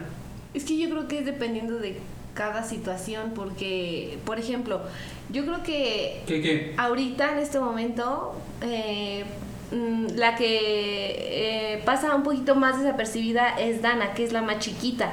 Es 0.55 0.65
que 0.65 0.79
yo 0.79 0.89
creo 0.91 1.09
que 1.09 1.19
es 1.19 1.27
dependiendo 1.27 1.79
de 1.79 1.99
cada 2.35 2.63
situación, 2.63 3.33
porque, 3.35 4.19
por 4.25 4.39
ejemplo, 4.39 4.83
yo 5.31 5.45
creo 5.45 5.63
que 5.63 6.23
¿Qué, 6.27 6.43
qué? 6.43 6.75
ahorita, 6.77 7.33
en 7.33 7.39
este 7.39 7.59
momento, 7.59 8.35
eh, 8.61 9.25
mm, 9.73 10.17
la 10.17 10.37
que 10.37 11.75
eh, 11.79 11.83
pasa 11.85 12.15
un 12.15 12.23
poquito 12.23 12.55
más 12.55 12.79
desapercibida 12.79 13.59
es 13.59 13.83
Dana, 13.83 14.13
que 14.15 14.25
es 14.25 14.33
la 14.33 14.43
más 14.43 14.59
chiquita. 14.59 15.13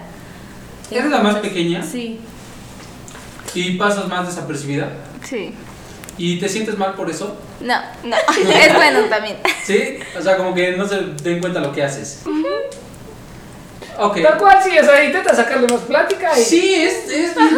¿Eres 0.91 1.09
la 1.09 1.19
más 1.19 1.37
pequeña? 1.37 1.81
Sí. 1.81 2.19
¿Y 3.55 3.77
pasas 3.77 4.07
más 4.07 4.27
desapercibida? 4.27 4.91
Sí. 5.23 5.53
¿Y 6.17 6.39
te 6.39 6.47
sientes 6.47 6.77
mal 6.77 6.93
por 6.93 7.09
eso? 7.09 7.35
No, 7.61 7.75
no. 8.03 8.15
Es 8.37 8.75
bueno 8.75 8.99
también. 9.09 9.37
¿Sí? 9.65 9.97
O 10.17 10.21
sea, 10.21 10.37
como 10.37 10.53
que 10.53 10.73
no 10.73 10.87
se 10.87 11.01
den 11.23 11.39
cuenta 11.39 11.59
lo 11.59 11.71
que 11.71 11.83
haces. 11.83 12.23
Ok. 13.99 14.21
Tal 14.21 14.37
cual, 14.37 14.57
sí, 14.63 14.77
o 14.77 14.83
sea, 14.83 15.03
intenta 15.03 15.35
sacarle 15.35 15.67
más 15.67 15.81
plática 15.81 16.37
y... 16.39 16.43
Sí, 16.43 16.75
es, 16.75 17.09
es, 17.09 17.35
bien- 17.35 17.57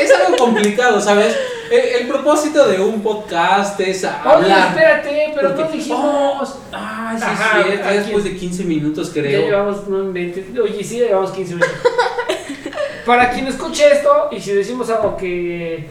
es 0.00 0.12
algo 0.12 0.36
complicado, 0.36 1.00
¿sabes? 1.00 1.36
El, 1.70 2.02
el 2.02 2.08
propósito 2.08 2.66
de 2.68 2.80
un 2.80 3.00
podcast 3.02 3.78
es 3.80 4.04
Oye, 4.04 4.12
hablar. 4.24 4.68
espérate, 4.68 5.32
pero 5.34 5.48
Porque- 5.54 5.62
no 5.64 5.70
dijimos. 5.70 6.58
Ay, 6.72 7.16
sí, 7.18 7.24
Ajá, 7.26 7.62
sí, 7.64 7.70
ya 7.78 7.90
después 7.92 8.24
de 8.24 8.36
15 8.36 8.64
minutos 8.64 9.14
Ya 9.14 9.22
creo. 9.22 9.42
llevamos 9.42 9.86
no, 9.88 10.12
20. 10.12 10.60
Oye, 10.60 10.82
sí, 10.84 10.98
ya 10.98 11.06
llevamos 11.06 11.30
15 11.32 11.54
minutos. 11.54 11.74
Para 13.06 13.30
quien 13.30 13.46
escuche 13.46 13.90
esto, 13.92 14.28
y 14.30 14.40
si 14.40 14.52
decimos 14.52 14.88
algo 14.90 15.16
que, 15.16 15.86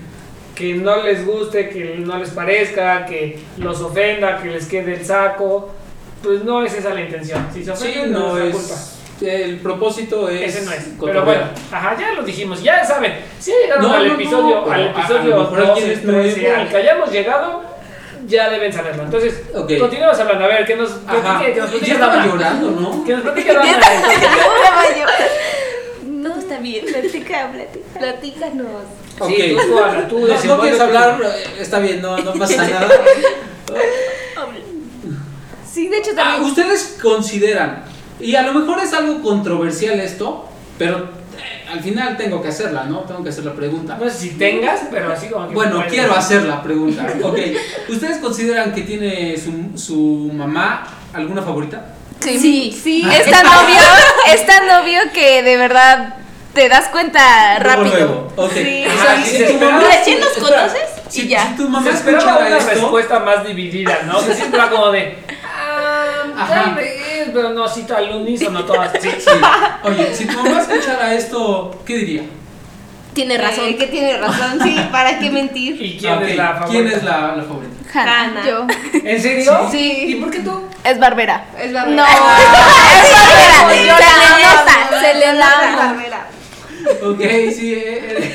que 0.56 0.76
no 0.76 1.02
les 1.04 1.26
guste, 1.26 1.70
que 1.70 1.96
no 2.00 2.18
les 2.18 2.30
parezca, 2.30 3.06
que 3.06 3.40
los 3.58 3.82
ofenda, 3.82 4.42
que 4.42 4.50
les 4.50 4.66
quede 4.68 4.96
el 4.96 5.06
saco. 5.06 5.70
Pues 6.24 6.44
no 6.44 6.64
es 6.64 6.74
esa 6.74 6.94
la 6.94 7.02
intención. 7.02 7.48
Si 7.54 7.64
se 7.64 7.74
Sí, 7.76 7.88
ofenden, 7.88 8.12
no 8.14 8.38
es 8.38 8.54
su 8.54 8.60
culpa. 8.62 8.76
Es. 9.22 9.42
El 9.46 9.58
propósito 9.60 10.30
es. 10.30 10.56
Ese 10.56 10.66
no 10.66 10.72
es. 10.72 10.84
Pero 11.00 11.24
bueno, 11.26 11.44
ajá, 11.72 11.98
ya 12.00 12.14
lo 12.14 12.24
dijimos, 12.24 12.62
ya 12.64 12.84
saben. 12.86 13.14
Si 13.40 13.52
llegaron 13.52 13.84
No, 13.88 13.94
al 13.94 14.08
no, 14.08 14.14
episodio, 14.16 14.64
no, 14.66 14.72
al 14.72 14.88
episodio 14.88 15.36
lo 15.36 15.42
mejor 15.44 15.58
12, 15.60 15.72
alguien 15.72 15.92
es 15.92 16.02
13, 16.06 16.42
nuevo. 16.42 16.62
al 16.62 16.70
que 16.70 16.78
hayamos 16.78 17.12
llegado, 17.12 17.64
ya 18.28 18.50
deben 18.50 18.72
saberlo. 18.74 19.04
Entonces, 19.04 19.42
Ok. 19.56 19.72
continuemos 19.80 20.20
hablando. 20.20 20.46
A 20.46 20.48
ver, 20.48 20.66
que 20.66 20.76
nos 20.76 20.92
Ajá. 21.08 21.22
platique, 21.22 21.54
que 21.54 21.60
nos 21.62 21.82
Ya 21.82 21.94
estaba 21.94 22.26
llorando, 22.26 22.72
¿no? 22.72 23.04
Que 23.04 23.14
nos 23.14 23.22
platique 23.24 23.54
Dana. 23.54 23.80
Todo 26.24 26.40
está 26.40 26.58
bien. 26.60 26.86
Platica, 26.86 27.50
platica. 27.52 28.00
Platícanos. 28.00 28.68
Ok. 29.20 29.30
Sí, 29.36 29.56
tú, 29.68 29.80
Ana, 29.84 30.08
tú 30.08 30.20
No, 30.20 30.56
no 30.56 30.62
quieres 30.62 30.80
hablar, 30.80 31.20
eh, 31.24 31.44
está 31.60 31.80
bien, 31.80 32.02
no, 32.02 32.18
no 32.18 32.34
pasa 32.34 32.56
nada. 32.68 32.88
Sí, 35.72 35.88
de 35.88 35.98
hecho 36.00 36.12
Ah, 36.14 36.16
también. 36.16 36.44
Ustedes 36.50 36.98
consideran, 37.02 37.84
y 38.20 38.36
a 38.36 38.42
lo 38.44 38.54
mejor 38.54 38.80
es 38.84 38.94
algo 38.94 39.22
controversial 39.22 40.00
esto, 40.00 40.48
pero 40.78 40.98
eh, 41.38 41.66
al 41.72 41.80
final 41.82 42.18
tengo 42.18 42.42
que 42.42 42.50
hacerla, 42.50 42.84
¿no? 42.86 43.00
Tengo 43.02 43.24
que 43.24 43.30
hacer 43.30 43.46
la 43.46 43.54
pregunta. 43.54 43.98
No 44.00 44.10
sé 44.10 44.18
si 44.18 44.30
tengas, 44.32 44.82
pero 44.92 45.12
así 45.14 45.28
como 45.28 45.48
que. 45.48 45.54
Bueno, 45.56 45.76
puedes. 45.78 45.92
quiero 45.94 46.14
hacer 46.16 46.44
la 46.44 46.62
pregunta. 46.62 47.06
Ok, 47.24 47.38
¿ustedes 47.90 48.18
consideran 48.18 48.74
que 48.74 48.82
tiene 48.82 49.38
su, 49.38 49.78
su 49.78 50.32
mamá 50.34 50.86
alguna 51.14 51.42
favorita? 51.42 51.94
Sí. 52.20 52.78
Sí. 52.84 53.08
Es 53.10 53.30
tan 53.32 53.46
obvio, 53.46 53.78
es 54.34 54.46
tan 54.46 54.70
obvio 54.82 55.00
que 55.14 55.42
de 55.42 55.56
verdad 55.58 56.16
te 56.54 56.68
das 56.68 56.90
cuenta 56.90 57.60
rápido. 57.60 57.96
luego. 57.96 58.34
Ok. 58.36 58.52
Sí. 58.54 58.84
O 58.86 59.02
sea, 59.02 59.12
Ajá, 59.14 59.24
si 59.24 59.38
sí, 59.38 59.46
sí, 59.48 59.54
mamá- 59.62 59.80
Recién 59.80 60.20
nos 60.20 60.30
espera, 60.36 60.58
conoces 60.58 60.82
si, 61.08 61.22
y 61.22 61.28
ya. 61.30 61.48
si 61.48 61.56
tu 61.56 61.64
Se 61.64 61.70
mamá 61.70 61.90
esperaba 61.90 62.38
una 62.40 62.58
esto, 62.58 62.70
respuesta 62.72 63.20
más 63.20 63.48
dividida, 63.48 64.00
¿no? 64.06 64.20
Que 64.26 64.34
siempre 64.34 64.60
como 64.70 64.90
de. 64.92 65.18
Ah, 65.46 66.26
Ajá. 66.36 66.64
tal 66.64 66.76
pero 67.34 67.50
no 67.52 67.68
cita 67.68 67.98
al 67.98 68.12
unísono 68.16 68.64
todas. 68.66 68.92
Sí, 69.02 69.10
Sí. 69.20 69.30
Oye, 69.84 70.14
si 70.16 70.26
tu 70.26 70.38
mamá 70.38 70.62
escuchara 70.62 71.14
esto, 71.14 71.82
¿qué 71.86 71.98
diría? 71.98 72.24
Tiene 73.14 73.38
razón. 73.38 73.66
Eh, 73.70 73.76
que 73.76 73.88
tiene 73.88 74.18
razón, 74.18 74.60
sí, 74.64 74.80
¿para 74.92 75.20
qué 75.20 75.30
mentir? 75.32 75.82
¿Y 75.82 75.98
quién 75.98 76.22
es 76.22 76.36
la 76.38 76.54
favorita? 76.56 76.68
¿Quién 76.72 76.88
es 76.88 77.04
la, 77.04 77.36
la 77.36 77.44
favorita? 77.44 77.76
Hanna. 77.94 78.46
Yo. 78.48 78.68
¿En 79.04 79.22
serio? 79.22 79.68
Sí. 79.72 80.04
¿Y 80.10 80.16
por 80.16 80.30
qué 80.30 80.40
tú? 80.42 80.64
Es 80.84 81.00
barbera. 81.00 81.46
Es 81.60 81.72
No, 81.72 81.80
Barbera. 81.86 82.06
es 83.04 83.62
barbera. 83.62 83.86
Yo 83.86 83.96
Se 83.98 84.04
le 84.20 84.44
nota, 84.46 85.02
se 85.02 85.14
le 85.16 85.26
Es 85.26 85.34
nota. 85.34 85.76
Barbera. 85.76 86.28
Ok, 87.04 87.20
sí. 87.54 87.74
eh, 87.74 88.34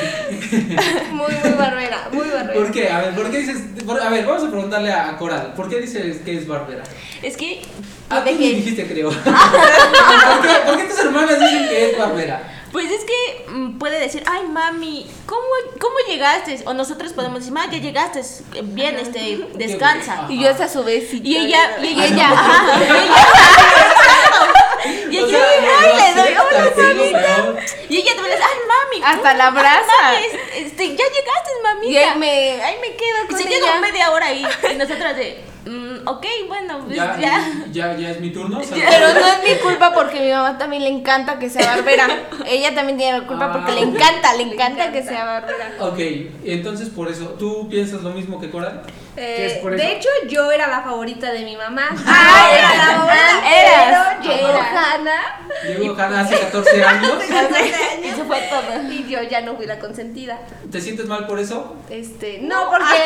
eh. 0.53 1.03
Muy, 1.13 1.33
muy 1.43 1.53
barbera, 1.57 1.84
¿Por 2.55 2.71
qué? 2.73 2.89
A 2.91 3.01
ver, 3.01 3.15
¿por 3.15 3.31
qué 3.31 3.39
dices? 3.39 3.59
por- 3.87 4.01
a 4.01 4.09
ver, 4.11 4.25
vamos 4.27 4.45
a 4.45 4.51
preguntarle 4.51 4.93
a 4.93 5.17
Coral. 5.17 5.53
¿Por 5.55 5.69
qué 5.69 5.81
dices 5.81 6.19
que 6.25 6.37
es 6.39 6.47
barbera? 6.47 6.83
Es 7.23 7.37
que. 7.37 7.63
Ah, 8.11 8.21
tú 8.21 8.27
que- 8.31 8.35
me 8.35 8.51
dijiste, 8.51 8.87
creo. 8.87 9.11
¿Por, 9.11 9.23
qué, 10.43 10.55
por 10.67 10.77
qué 10.77 10.85
tus 10.85 10.99
hermanas 10.99 11.39
dicen 11.41 11.69
que 11.69 11.91
es 11.91 11.99
barbera? 11.99 12.51
Pues 12.73 12.91
es 12.91 13.05
que 13.05 13.51
mm, 13.53 13.79
puede 13.79 14.01
decir, 14.01 14.25
ay 14.27 14.49
mami, 14.49 15.07
¿cómo, 15.27 15.43
¿cómo 15.81 15.95
llegaste? 16.09 16.61
O 16.67 16.75
nosotros 16.75 17.13
podemos 17.13 17.39
decir, 17.39 17.53
ma, 17.53 17.71
ya 17.71 17.79
llegaste, 17.79 18.21
bien, 18.65 18.97
este, 18.97 19.47
descansa. 19.55 20.27
Y 20.29 20.43
yo 20.43 20.49
esa 20.49 20.65
a 20.65 20.69
su 20.69 20.83
vez. 20.83 21.15
Y 21.15 21.37
ella, 21.37 21.79
y 21.81 21.87
ella, 22.03 22.31
ajá, 22.33 22.81
y 22.81 22.83
ella, 22.83 23.94
y 25.15 25.19
O 25.23 25.27
ella, 25.27 25.39
sea, 25.39 25.81
ay, 25.81 26.15
le 26.15 26.23
doy, 26.23 26.35
hola, 26.35 26.73
mamita. 26.77 27.55
Y 27.89 27.97
ella 27.99 28.15
también 28.15 28.31
le 28.31 28.37
dice, 28.37 28.49
ay 28.51 28.59
mami, 28.69 29.05
Hasta 29.05 29.35
la 29.35 29.45
ay, 29.45 29.51
abraza. 29.57 30.03
mami, 30.03 30.25
este, 30.57 30.89
ya 30.89 31.05
llegaste, 31.05 31.51
Y 31.59 31.63
mamita. 31.63 32.01
ahí 32.13 32.19
me, 32.19 32.63
ahí 32.63 32.77
me 32.81 32.97
quedo 32.97 33.25
Y 33.25 33.27
con 33.29 33.39
se 33.39 33.49
ella. 33.49 33.59
quedó 33.67 33.81
media 33.81 34.11
hora 34.11 34.27
ahí. 34.27 34.47
Y 34.71 34.75
nosotras 34.75 35.17
de, 35.17 35.39
mm, 35.67 35.94
ok, 36.07 36.27
bueno, 36.49 36.79
pues 36.85 36.97
Ya, 36.97 37.17
ya. 37.19 37.43
ya, 37.73 37.97
ya 37.97 38.11
es 38.11 38.21
mi 38.21 38.31
turno. 38.31 38.61
Pero 38.71 39.09
no 39.15 39.27
es 39.27 39.43
mi 39.45 39.57
culpa 39.63 39.93
porque 39.93 40.19
a 40.19 40.23
mi 40.23 40.31
mamá 40.31 40.59
también 40.59 40.83
le 40.85 40.91
encanta 40.91 41.39
que 41.39 41.49
sea 41.51 41.77
barbera. 41.77 42.09
Ella 42.47 42.75
también 42.75 42.99
tiene 42.99 43.19
la 43.21 43.27
culpa 43.27 43.53
porque 43.53 43.73
Ah. 43.73 43.75
le 43.75 43.81
encanta, 43.83 44.35
le 44.37 44.43
encanta 44.45 44.93
que 44.93 45.03
sea 45.03 45.25
barbera. 45.25 45.73
Ok, 45.81 45.99
entonces 46.45 46.89
por 46.89 47.09
eso, 47.09 47.37
¿tú 47.39 47.69
piensas 47.69 48.03
lo 48.03 48.11
mismo 48.11 48.41
que 48.41 48.47
es 48.47 48.53
Eh, 49.17 49.63
de 49.65 49.93
hecho, 49.93 50.09
yo 50.29 50.51
era 50.51 50.67
la 50.67 50.83
favorita 50.83 51.31
de 51.33 51.45
mi 51.45 51.57
mamá. 51.57 51.89
Ah, 52.05 52.51
era 52.59 52.75
la 52.75 52.85
favorita. 52.99 53.61
eras. 53.61 54.17
Pero 54.21 54.35
llegó 54.35 54.49
Era. 54.49 54.93
Hannah. 54.95 55.41
Llegó 55.69 55.95
Hannah 55.95 56.21
hace 56.21 56.39
14 56.41 56.85
años. 56.85 57.13
hace 57.19 57.29
14 57.33 57.75
años. 57.75 58.05
Eso 58.15 58.25
fue 58.25 58.41
todo. 58.51 58.91
Y 58.93 59.07
yo 59.09 59.23
ya 59.23 59.41
no 59.43 59.55
fui 59.55 59.67
la 59.67 59.79
consentida. 59.79 60.41
¿Te 60.71 60.81
sientes 60.81 61.07
mal 61.07 61.27
por 61.29 61.39
eso? 61.39 61.77
Este, 61.91 62.41
no, 62.43 62.69
porque 62.71 62.99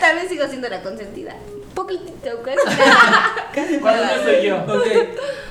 también 0.00 0.28
sigo 0.28 0.46
siendo 0.48 0.68
la 0.68 0.82
consentida. 0.82 1.34
Poquitito, 1.74 2.42
casi. 3.54 3.78
Cuando 3.78 4.04
no 4.04 4.10
estoy 4.12 4.46
yo. 4.46 4.56
Ok, 4.58 4.86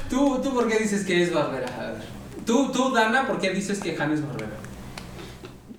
¿tú, 0.10 0.42
¿tú 0.42 0.54
por 0.54 0.68
qué 0.68 0.78
dices 0.80 1.06
que 1.06 1.24
es 1.24 1.34
barbera? 1.34 1.68
A 1.80 1.92
ver. 1.92 2.02
¿Tú, 2.46 2.72
tú, 2.72 2.92
Dana, 2.94 3.26
por 3.28 3.40
qué 3.40 3.50
dices 3.52 3.80
que 3.80 3.96
Hannah 3.98 4.14
es 4.16 4.26
barbera? 4.26 4.52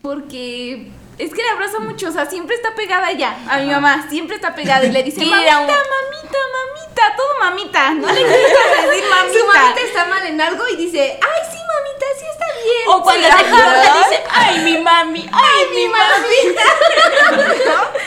Porque 0.03 0.91
es 1.19 1.31
que 1.33 1.43
le 1.43 1.49
abraza 1.51 1.79
mucho, 1.81 2.09
o 2.09 2.13
sea, 2.13 2.27
siempre 2.27 2.57
está 2.57 2.75
pegada 2.75 3.11
ella. 3.11 3.37
A 3.49 3.59
mi 3.59 3.71
mamá 3.71 4.07
siempre 4.11 4.37
está 4.37 4.55
pegada 4.55 4.85
y 4.85 4.93
le 4.93 5.03
dice, 5.03 5.25
mamita, 5.25 5.51
mamita, 5.51 6.39
mamita, 6.57 7.17
todo 7.17 7.39
mamita. 7.41 7.91
No 7.95 8.09
le 8.09 8.21
quiero 8.21 8.33
decir 8.33 9.05
mamita. 9.11 9.39
Su 9.39 9.47
mamita 9.47 9.81
está 9.81 10.05
mal 10.07 10.27
en 10.27 10.41
algo 10.41 10.65
y 10.69 10.77
dice, 10.77 11.01
ay, 11.21 11.43
sí, 11.51 11.59
mamita, 11.59 12.07
sí 12.19 12.27
está 12.33 12.47
bien. 12.65 12.89
O 12.89 13.03
cuando 13.03 13.27
se 13.29 13.43
equivoca 13.43 13.95
dice, 14.09 14.23
ay 14.31 14.59
mi 14.65 14.79
mami, 14.79 15.29
ay 15.33 15.67
mi 15.75 15.89
mami. 15.89 16.57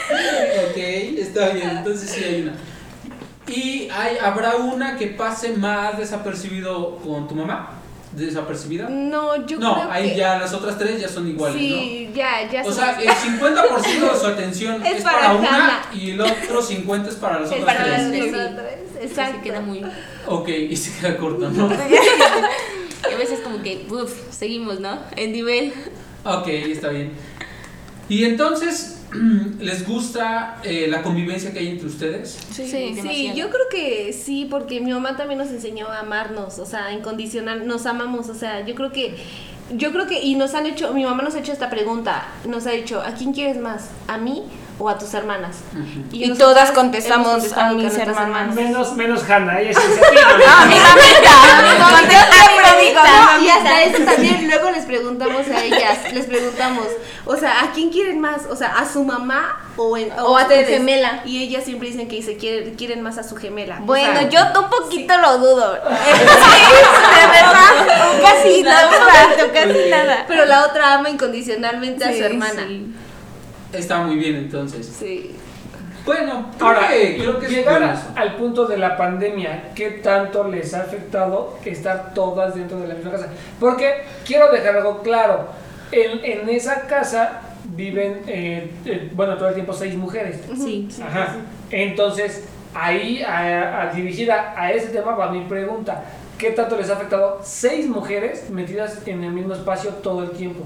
Ok, 0.69 0.77
está 1.39 1.53
bien, 1.53 1.69
entonces 1.77 2.09
sí 2.09 2.23
hay 2.23 2.41
una. 2.43 2.53
¿Y 3.47 3.89
hay, 3.89 4.17
habrá 4.21 4.55
una 4.57 4.97
que 4.97 5.07
pase 5.07 5.53
más 5.53 5.97
desapercibido 5.97 6.97
con 6.97 7.27
tu 7.27 7.35
mamá? 7.35 7.73
¿Desapercibida? 8.11 8.89
No, 8.89 9.45
yo 9.45 9.59
no, 9.59 9.75
creo 9.75 9.91
ahí 9.91 10.09
que... 10.11 10.15
ya 10.17 10.39
las 10.39 10.53
otras 10.53 10.77
tres 10.77 10.99
ya 10.99 11.07
son 11.07 11.27
iguales, 11.27 11.57
Sí, 11.57 12.09
ya, 12.15 12.49
ya 12.51 12.63
¿no? 12.63 12.69
O 12.69 12.71
son- 12.71 12.83
sea, 12.83 12.99
el 12.99 13.09
50% 13.09 14.11
de 14.13 14.19
su 14.19 14.25
atención 14.33 14.83
es, 14.85 14.97
Es 14.97 15.03
para, 15.03 15.19
para 15.19 15.35
una 15.35 15.81
y 15.93 16.11
el 16.11 16.21
otro 16.21 16.61
50% 16.61 17.07
es 17.07 17.15
para 17.15 17.39
las 17.41 17.51
es 17.51 17.59
otras 17.61 17.75
para 17.77 17.87
las 17.87 18.09
tres. 18.09 18.23
Sí. 18.23 18.29
otras 18.29 18.55
tres. 18.55 18.79
Se 18.97 19.03
Exacto. 19.05 19.41
queda 19.43 19.59
muy. 19.61 19.83
Ok, 20.25 20.47
y 20.49 20.75
se 20.75 20.99
queda 20.99 21.17
corto, 21.17 21.49
¿no? 21.49 21.69
Y 23.09 23.13
a 23.13 23.17
veces 23.17 23.39
como 23.41 23.61
que, 23.61 23.85
uff, 23.89 24.11
seguimos, 24.31 24.79
¿no? 24.79 24.97
En 25.15 25.31
nivel. 25.31 25.71
Ok, 26.25 26.47
está 26.47 26.89
bien. 26.89 27.11
Y 28.09 28.25
entonces, 28.25 28.96
¿les 29.59 29.87
gusta 29.87 30.59
eh, 30.63 30.87
la 30.89 31.01
convivencia 31.01 31.51
que 31.53 31.59
hay 31.59 31.69
entre 31.69 31.87
ustedes? 31.87 32.37
Sí, 32.51 32.67
Sí, 32.67 32.93
demasiado. 32.95 33.37
yo 33.37 33.49
creo 33.49 33.65
que 33.71 34.13
sí, 34.13 34.47
porque 34.49 34.81
mi 34.81 34.91
mamá 34.91 35.15
también 35.15 35.37
nos 35.39 35.49
enseñó 35.49 35.87
a 35.87 35.99
amarnos, 35.99 36.59
o 36.59 36.65
sea, 36.65 36.91
incondicional, 36.91 37.65
nos 37.67 37.85
amamos, 37.85 38.29
o 38.29 38.35
sea, 38.35 38.65
yo 38.65 38.75
creo 38.75 38.91
que, 38.91 39.15
yo 39.75 39.91
creo 39.91 40.07
que, 40.07 40.21
y 40.23 40.35
nos 40.35 40.53
han 40.55 40.65
hecho, 40.65 40.93
mi 40.93 41.03
mamá 41.03 41.23
nos 41.23 41.35
ha 41.35 41.39
hecho 41.39 41.51
esta 41.51 41.69
pregunta, 41.69 42.27
nos 42.47 42.67
ha 42.67 42.71
dicho, 42.71 43.01
¿a 43.01 43.13
quién 43.13 43.33
quieres 43.33 43.57
más? 43.57 43.89
¿A 44.07 44.17
mí 44.17 44.43
o 44.79 44.89
a 44.89 44.97
tus 44.97 45.13
hermanas? 45.13 45.57
Y 46.11 46.33
todas 46.37 46.71
contestamos 46.71 47.51
a 47.53 47.71
mis 47.73 47.95
hermanas. 47.97 48.53
Menos, 48.55 48.93
menos 48.95 49.27
Hannah, 49.29 49.59
ella 49.61 49.71
es 49.71 49.77
iniciativa. 49.85 50.31
No, 50.33 50.65
mi 50.67 50.75
mamita. 50.79 51.31
Y 53.41 53.49
hasta 53.49 53.83
eso 53.83 54.03
también 54.03 54.47
luego 54.47 54.71
les 54.71 54.85
preguntamos 54.85 55.47
a 55.47 55.63
ellas, 55.63 56.11
les 56.13 56.25
preguntamos, 56.25 56.85
o 57.25 57.35
sea, 57.37 57.61
¿a 57.63 57.71
quién 57.71 57.89
quieren 57.89 58.19
más? 58.19 58.41
O 58.49 58.55
sea, 58.55 58.69
¿a 58.77 58.91
su 58.91 59.03
mamá 59.03 59.59
o, 59.77 59.97
en- 59.97 60.11
O 60.19 60.35
a 60.37 60.41
tu 60.47 60.53
ustedes? 60.53 60.67
gemela. 60.69 61.21
Y 61.25 61.43
ellas 61.43 61.63
siempre 61.65 61.89
dicen 61.89 62.07
que 62.07 62.21
se 62.23 62.37
quieren, 62.37 62.75
quieren 62.75 63.01
más 63.01 63.17
a 63.17 63.23
su 63.23 63.35
gemela. 63.35 63.77
O 63.81 63.85
Bueno, 63.85 64.19
sea, 64.19 64.29
yo 64.29 64.39
un 64.61 64.69
poquito 64.69 65.17
lo 65.17 65.37
dudo. 65.37 65.77
Sí, 65.87 66.63
de 67.15 67.27
verdad. 67.27 68.21
Casi 68.21 68.63
nada, 68.63 68.89
casi 69.53 69.89
nada. 69.89 70.25
Pero 70.27 70.45
la 70.45 70.65
otra 70.65 70.93
ama 70.95 71.09
incondicionalmente 71.09 72.03
a 72.05 72.09
Sí, 72.11 72.19
su 72.19 72.23
hermana. 72.25 72.67
Está 73.77 73.99
muy 74.01 74.15
bien 74.15 74.35
entonces. 74.35 74.85
Sí. 74.99 75.35
Bueno, 76.05 76.45
Ahora, 76.61 76.87
que, 76.87 77.17
creo 77.17 77.39
llegar 77.41 77.97
al 78.15 78.35
punto 78.37 78.65
de 78.65 78.77
la 78.77 78.95
pandemia, 78.95 79.71
¿qué 79.75 79.91
tanto 79.91 80.47
les 80.47 80.73
ha 80.73 80.81
afectado 80.83 81.57
estar 81.65 82.13
todas 82.13 82.55
dentro 82.55 82.79
de 82.79 82.87
la 82.87 82.93
misma 82.93 83.11
casa? 83.11 83.27
Porque 83.59 84.03
quiero 84.25 84.49
dejar 84.49 84.77
algo 84.77 85.01
claro, 85.01 85.47
en, 85.91 86.23
en 86.23 86.47
esa 86.49 86.87
casa 86.87 87.41
viven, 87.75 88.21
eh, 88.27 88.71
eh, 88.85 89.11
bueno, 89.13 89.35
todo 89.35 89.49
el 89.49 89.53
tiempo 89.55 89.73
seis 89.73 89.95
mujeres. 89.95 90.39
Sí. 90.55 90.87
Ajá. 91.05 91.35
Entonces, 91.71 92.45
ahí, 92.73 93.21
a, 93.21 93.81
a- 93.81 93.93
dirigida 93.93 94.53
a 94.55 94.71
ese 94.71 94.87
tema 94.87 95.11
va 95.13 95.29
mi 95.29 95.41
pregunta. 95.41 96.05
¿Qué 96.37 96.51
tanto 96.51 96.77
les 96.77 96.89
ha 96.89 96.93
afectado 96.93 97.41
seis 97.43 97.85
mujeres 97.87 98.49
metidas 98.49 99.01
en 99.07 99.23
el 99.25 99.31
mismo 99.33 99.53
espacio 99.53 99.89
todo 99.89 100.23
el 100.23 100.29
tiempo? 100.31 100.63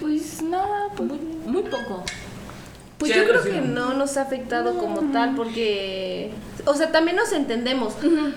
Pues 0.00 0.42
nada, 0.42 0.88
pues. 0.96 1.08
Muy, 1.08 1.20
muy 1.46 1.62
poco. 1.62 2.02
Pues 3.00 3.14
yo 3.14 3.26
creo 3.26 3.42
que 3.42 3.62
no. 3.62 3.94
nos 3.94 4.18
ha 4.18 4.22
afectado 4.22 4.76
como 4.76 5.10
tal 5.10 5.34
porque, 5.34 6.30
o 6.66 6.74
sea, 6.74 6.92
también 6.92 7.16
nos 7.16 7.32
entendemos, 7.32 7.94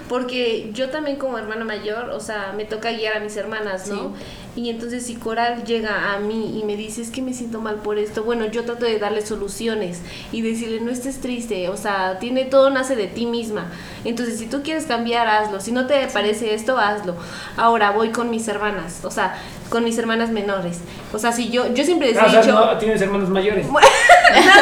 porque 0.07 0.69
yo 0.73 0.89
también 0.89 1.17
como 1.17 1.37
hermana 1.37 1.65
mayor, 1.65 2.11
o 2.11 2.21
sea, 2.21 2.53
me 2.55 2.63
toca 2.63 2.93
guiar 2.93 3.17
a 3.17 3.19
mis 3.19 3.35
hermanas, 3.35 3.89
¿no? 3.89 4.13
Y 4.55 4.69
entonces 4.69 5.05
si 5.07 5.15
Coral 5.15 5.63
llega 5.63 6.13
a 6.13 6.19
mí 6.19 6.59
y 6.59 6.63
me 6.63 6.75
dice, 6.77 7.01
es 7.01 7.09
que 7.09 7.23
me 7.23 7.33
siento 7.33 7.59
mal 7.59 7.77
por 7.77 7.97
esto, 7.97 8.23
bueno, 8.23 8.45
yo 8.45 8.63
trato 8.65 8.85
de 8.85 8.99
darle 8.99 9.25
soluciones 9.25 9.99
y 10.31 10.41
decirle, 10.43 10.79
no 10.79 10.91
estés 10.91 11.21
triste, 11.21 11.69
o 11.69 11.77
sea, 11.77 12.19
tiene 12.19 12.45
todo 12.45 12.69
nace 12.69 12.95
de 12.95 13.07
ti 13.07 13.25
misma. 13.25 13.65
Entonces, 14.05 14.37
si 14.37 14.45
tú 14.45 14.61
quieres 14.61 14.85
cambiar, 14.85 15.27
hazlo. 15.27 15.59
Si 15.59 15.71
no 15.71 15.87
te 15.87 16.05
parece 16.07 16.53
esto, 16.53 16.77
hazlo. 16.77 17.15
Ahora 17.57 17.89
voy 17.91 18.09
con 18.09 18.29
mis 18.29 18.47
hermanas, 18.47 18.99
o 19.03 19.09
sea, 19.09 19.35
con 19.69 19.83
mis 19.83 19.97
hermanas 19.97 20.29
menores. 20.29 20.77
O 21.13 21.17
sea, 21.17 21.31
si 21.31 21.49
yo, 21.49 21.73
yo 21.73 21.83
siempre 21.83 22.09
les 22.09 22.17
Ah, 22.17 22.27
he 22.31 22.37
dicho... 22.37 22.51
no, 22.51 22.77
tienes 22.77 23.01
hermanos 23.01 23.29
mayores. 23.29 23.65
no, 23.67 23.79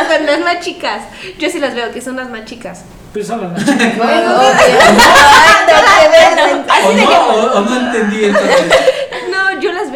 pero 0.07 0.23
las 0.25 0.39
más 0.39 0.59
chicas. 0.61 1.03
Yo 1.37 1.49
sí 1.49 1.59
las 1.59 1.75
veo, 1.75 1.91
que 1.91 1.99
son 1.99 2.15
las 2.15 2.29
más 2.29 2.45
chicas. 2.45 2.83
Pero 3.13 3.25
son 3.25 3.41
las 3.41 3.51
más 3.51 3.65
chicas. 3.65 3.97
No, 6.95 7.27
o, 7.29 7.57
o 7.57 7.61
no 7.61 7.79
entendí 7.87 8.25
entonces. 8.25 8.65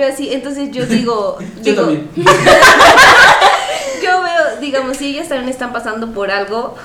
Así. 0.05 0.33
Entonces 0.33 0.69
yo 0.71 0.85
digo. 0.85 1.37
Yo 1.57 1.73
digo 1.73 1.81
también. 1.81 2.09
yo 4.03 4.21
veo, 4.21 4.59
digamos, 4.61 4.97
si 4.97 5.09
ellas 5.09 5.29
también 5.29 5.49
están 5.49 5.73
pasando 5.73 6.11
por 6.11 6.31
algo. 6.31 6.75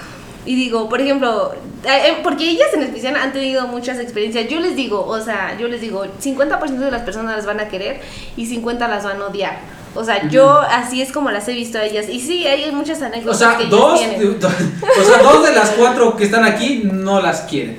Y 0.47 0.55
digo, 0.55 0.89
por 0.89 1.01
ejemplo, 1.03 1.53
eh, 1.85 2.09
eh, 2.09 2.17
porque 2.23 2.49
ellas 2.49 2.69
en 2.73 2.83
especial 2.83 3.15
han 3.17 3.33
tenido 3.33 3.67
muchas 3.67 3.99
experiencias. 3.99 4.49
Yo 4.49 4.59
les 4.61 4.75
digo, 4.75 5.05
o 5.07 5.21
sea, 5.21 5.57
yo 5.59 5.69
les 5.69 5.83
digo, 5.83 6.07
50% 6.23 6.79
de 6.79 6.91
las 6.91 7.03
personas 7.03 7.37
las 7.37 7.45
van 7.47 7.61
a 7.61 7.69
querer 7.69 8.01
y 8.37 8.47
50 8.47 8.89
las 8.89 9.05
van 9.05 9.21
a 9.21 9.27
odiar. 9.27 9.59
O 9.95 10.05
sea, 10.05 10.29
yo 10.29 10.61
así 10.61 11.03
es 11.03 11.13
como 11.13 11.31
las 11.31 11.47
he 11.49 11.53
visto 11.53 11.77
a 11.77 11.85
ellas. 11.85 12.09
Y 12.09 12.21
sí, 12.21 12.47
hay 12.47 12.71
muchas 12.73 13.03
O 13.03 13.07
anécdotas 13.07 13.39
sea, 13.39 13.57
que 13.57 13.65
ellas 13.65 13.71
dos, 13.71 14.01
do- 14.41 14.49
o 15.01 15.05
sea, 15.05 15.23
dos 15.23 15.45
de 15.47 15.53
las 15.53 15.71
cuatro 15.71 16.17
que 16.17 16.25
están 16.25 16.45
aquí 16.45 16.83
no 16.85 17.21
las 17.21 17.41
quieren. 17.43 17.79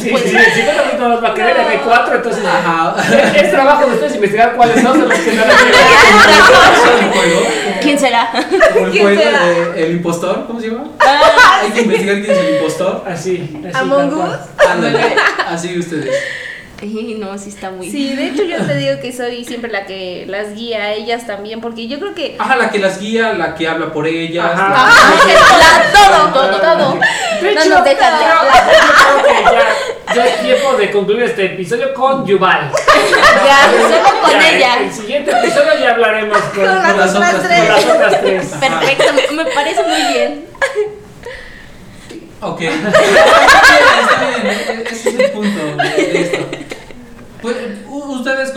Sí, 0.00 0.08
sí, 0.08 0.28
sí, 0.28 0.36
el 0.36 0.52
50% 0.52 0.98
no 0.98 1.08
los 1.08 1.22
va 1.24 1.28
a 1.30 1.34
querer, 1.34 1.56
hay 1.60 1.78
cuatro, 1.84 2.16
entonces 2.16 2.42
es 3.34 3.50
trabajo 3.50 3.86
de 3.86 3.92
ustedes 3.94 4.14
investigar 4.14 4.54
cuáles 4.56 4.80
son 4.82 5.00
los 5.08 5.18
que 5.18 5.32
no 5.32 5.44
la 5.44 5.54
quieren. 5.54 5.80
¿El 7.00 7.10
juego? 7.12 7.40
¿Quién 7.80 7.98
será? 7.98 8.30
¿O 8.34 8.78
el 8.86 8.90
¿Quién 8.90 9.02
juego 9.04 9.20
será? 9.22 9.44
de- 9.44 9.84
el 9.84 9.92
impostor? 9.92 10.44
¿Cómo 10.46 10.60
se 10.60 10.68
llama? 10.70 10.84
Ah, 11.00 11.60
Hay 11.62 11.70
que 11.70 11.80
investigar 11.82 12.20
quién 12.20 12.30
es 12.30 12.38
el 12.38 12.54
impostor. 12.56 13.04
Así, 13.06 13.60
así. 13.68 13.76
Among. 13.78 14.12
Us. 14.14 14.36
Así 15.48 15.78
ustedes. 15.78 16.14
y 16.86 17.14
no, 17.14 17.36
sí 17.38 17.48
está 17.50 17.70
muy. 17.70 17.88
Sí, 17.90 18.14
de 18.14 18.26
hecho 18.28 18.42
yo 18.42 18.58
te 18.66 18.74
digo 18.76 19.00
que 19.00 19.12
soy 19.12 19.44
siempre 19.44 19.70
la 19.70 19.86
que 19.86 20.24
las 20.28 20.54
guía 20.54 20.82
a 20.82 20.92
ellas 20.92 21.26
también, 21.26 21.60
porque 21.60 21.86
yo 21.86 21.98
creo 22.00 22.14
que 22.14 22.36
Ajá, 22.38 22.56
la 22.56 22.70
que 22.70 22.78
las 22.78 22.98
guía, 23.00 23.32
la 23.34 23.54
que 23.54 23.68
habla 23.68 23.92
por 23.92 24.06
ellas. 24.06 24.44
Ajá. 24.52 24.68
la- 24.68 24.92
La- 25.58 25.92
todo, 26.32 26.32
todo, 26.32 26.60
todo. 26.60 26.98
De 27.40 27.54
No 27.54 27.60
hecho, 27.60 27.70
nos 27.70 27.84
dejan 27.84 28.18
de 28.18 28.24
yo 28.24 29.22
creo 29.22 29.22
que 29.24 29.44
ya, 29.44 30.14
ya 30.14 30.26
es 30.26 30.40
tiempo 30.42 30.74
de 30.74 30.90
concluir 30.90 31.22
este 31.24 31.44
episodio 31.46 31.94
con 31.94 32.26
Yuval. 32.26 32.70
Ya, 33.44 33.70
solo 33.70 34.20
con 34.20 34.30
Ya, 34.32 34.50
ella. 34.50 34.74
El 34.80 34.92
siguiente 34.92 35.30
episodio 35.30 35.78
ya 35.80 35.90
hablaremos 35.92 36.38
con, 36.38 36.64
Con 36.66 36.82
con 36.82 36.98
las 36.98 37.14
otras 37.14 37.32
con 37.34 37.42
tres. 37.42 37.68
las 37.68 37.84
otras 37.84 38.20
tres. 38.20 38.52
Ajá. 38.52 38.60
Perfecto, 38.80 39.04
me 39.34 39.44
parece 39.46 39.82
muy 39.84 40.12
bien. 40.12 40.44
Ok. 42.40 42.60
Está 42.60 42.78
bien, 43.00 44.46
está 44.46 44.72
bien. 44.72 44.86
Ese 44.90 45.08
es 45.10 45.14
el 45.18 45.30
punto 45.30 45.76
de 45.76 46.20
esto. 46.22 46.71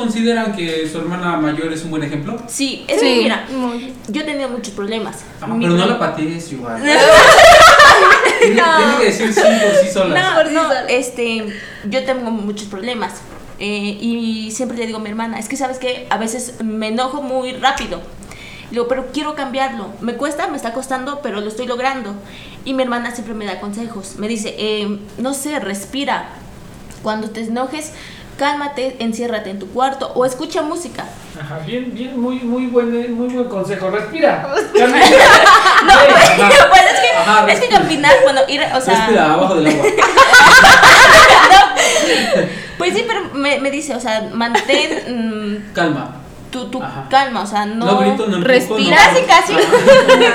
Pues, 0.05 0.15
¿u- 0.15 0.19
¿Ustedes 0.19 0.35
consideran 0.45 0.55
que 0.55 0.87
su 0.89 0.97
hermana 0.99 1.37
mayor 1.37 1.71
es 1.73 1.83
un 1.83 1.91
buen 1.91 2.03
ejemplo? 2.03 2.37
Sí, 2.47 2.85
es 2.87 2.99
Sí. 2.99 3.05
que 3.05 3.15
mira, 3.23 3.45
yo 4.07 4.21
he 4.21 4.23
tenido 4.25 4.49
muchos 4.49 4.73
problemas. 4.73 5.23
Mi 5.47 5.65
pero 5.65 5.77
no 5.77 5.85
la 5.85 5.99
patees, 5.99 6.51
igual. 6.51 6.81
Tiene, 8.41 8.61
tiene 8.61 8.97
que 8.99 9.05
decir 9.05 9.33
sí 9.33 9.39
por 9.41 9.75
sí 9.85 9.91
sola. 9.91 10.43
No, 10.43 10.51
no, 10.51 10.73
este, 10.87 11.45
yo 11.89 12.03
tengo 12.05 12.29
muchos 12.31 12.67
problemas. 12.67 13.13
eh, 13.57 13.97
y 14.01 14.51
siempre 14.51 14.77
le 14.77 14.85
digo 14.85 14.97
a 14.97 15.01
mi 15.01 15.09
hermana, 15.09 15.39
es 15.39 15.47
que 15.47 15.55
sabes 15.55 15.77
que 15.79 16.07
a 16.09 16.17
veces 16.17 16.55
me 16.61 16.89
enojo 16.89 17.21
muy 17.21 17.53
rápido. 17.53 17.99
Le 18.65 18.71
digo, 18.71 18.87
pero 18.89 19.07
quiero 19.13 19.33
cambiarlo. 19.35 19.87
Me 20.01 20.15
cuesta, 20.15 20.47
me 20.47 20.57
está 20.57 20.73
costando, 20.73 21.21
pero 21.21 21.39
lo 21.39 21.47
estoy 21.47 21.65
logrando. 21.65 22.13
Y 22.65 22.73
mi 22.73 22.83
hermana 22.83 23.11
siempre 23.11 23.33
me 23.33 23.45
da 23.45 23.61
consejos. 23.61 24.15
Me 24.17 24.27
dice, 24.27 24.55
eh, 24.57 24.99
no 25.19 25.33
sé, 25.33 25.57
respira. 25.59 26.29
Cuando 27.01 27.29
te 27.29 27.41
enojes, 27.45 27.93
cálmate, 28.37 28.97
enciérrate 28.99 29.49
en 29.49 29.59
tu 29.59 29.67
cuarto 29.69 30.11
o 30.15 30.25
escucha 30.25 30.61
música. 30.61 31.05
Ajá, 31.39 31.59
bien, 31.65 31.93
bien, 31.93 32.19
muy, 32.19 32.37
muy 32.39 32.67
buen, 32.67 33.13
muy 33.13 33.27
buen 33.29 33.47
consejo. 33.49 33.89
Respira. 33.89 34.47
No, 34.75 35.93
pues, 35.93 36.29
pues 36.69 36.81
es 36.93 36.99
que, 36.99 37.17
Ajá, 37.17 37.47
es 37.51 37.59
que 37.59 37.67
caminar, 37.69 38.11
bueno, 38.23 38.41
ir, 38.47 38.61
o 38.75 38.81
sea... 38.81 38.95
Respira 38.95 39.33
abajo 39.33 39.55
del 39.55 39.67
agua. 39.67 39.85
Pues 42.77 42.93
sí, 42.93 43.03
pero 43.07 43.21
me, 43.33 43.59
me 43.59 43.71
dice, 43.71 43.95
o 43.95 43.99
sea, 43.99 44.29
mantén 44.33 45.69
mm, 45.69 45.73
Calma. 45.73 46.17
tu, 46.51 46.65
tu 46.69 46.81
calma, 47.09 47.41
o 47.43 47.47
sea, 47.47 47.65
no... 47.65 47.85
No, 47.85 47.97
grito, 47.99 48.27
no 48.27 48.41
respira, 48.41 48.97
no- 49.13 49.27
Casi, 49.27 49.53
casi. 49.53 49.67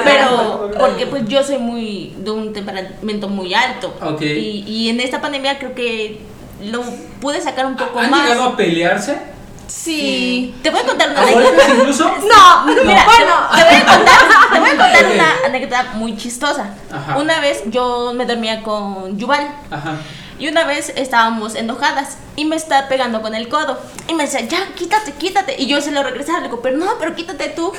Pero 0.04 0.70
porque 0.78 1.06
pues 1.06 1.26
yo 1.28 1.42
soy 1.44 1.58
muy 1.58 2.14
de 2.18 2.30
un 2.30 2.52
temperamento 2.54 3.28
muy 3.28 3.52
alto. 3.52 3.94
Ok. 4.02 4.22
Y, 4.22 4.64
y 4.66 4.88
en 4.88 5.00
esta 5.00 5.20
pandemia 5.20 5.58
creo 5.58 5.74
que 5.74 6.20
lo 6.62 6.82
pude 7.20 7.40
sacar 7.40 7.66
un 7.66 7.76
poco 7.76 7.98
¿Han 7.98 8.10
más. 8.10 8.22
llegado 8.28 8.44
a 8.50 8.56
pelearse? 8.56 9.18
Sí. 9.66 10.54
Te 10.62 10.70
voy 10.70 10.80
a 10.80 10.84
contar 10.84 11.10
una 11.10 11.20
¿A 11.20 11.22
anécdota. 11.22 11.74
incluso? 11.74 12.04
No, 12.20 12.64
mira, 12.66 13.04
bueno. 13.04 13.34
te, 13.54 13.62
voy 13.64 13.74
a 13.74 13.86
contar, 13.86 14.18
te 14.52 14.60
voy 14.60 14.68
a 14.68 14.76
contar 14.76 15.06
una 15.14 15.34
anécdota 15.46 15.82
muy 15.94 16.16
chistosa. 16.16 16.74
Ajá. 16.92 17.18
Una 17.18 17.40
vez 17.40 17.62
yo 17.66 18.12
me 18.14 18.26
dormía 18.26 18.62
con 18.62 19.16
Yuval. 19.16 19.48
Ajá. 19.70 19.92
Y 20.40 20.48
una 20.48 20.64
vez 20.64 20.92
estábamos 20.96 21.54
enojadas 21.54 22.16
y 22.34 22.46
me 22.46 22.56
está 22.56 22.88
pegando 22.88 23.20
con 23.22 23.34
el 23.34 23.48
codo. 23.48 23.78
Y 24.08 24.14
me 24.14 24.24
decía, 24.24 24.40
ya, 24.40 24.66
quítate, 24.74 25.12
quítate. 25.12 25.54
Y 25.60 25.66
yo 25.66 25.80
se 25.82 25.92
lo 25.92 26.02
regresaba, 26.02 26.38
le 26.38 26.44
digo, 26.46 26.60
pero 26.62 26.78
no, 26.78 26.86
pero 26.98 27.14
quítate 27.14 27.50
tú. 27.50 27.72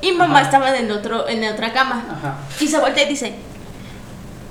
Y 0.00 0.12
mamá 0.12 0.38
Ajá. 0.38 0.44
estaba 0.46 0.68
en, 0.76 0.84
el 0.86 0.90
otro, 0.92 1.28
en 1.28 1.40
la 1.42 1.50
otra 1.50 1.72
cama. 1.72 2.04
Ajá. 2.10 2.36
Y 2.60 2.68
se 2.68 2.78
voltea 2.78 3.04
y 3.04 3.08
dice, 3.08 3.34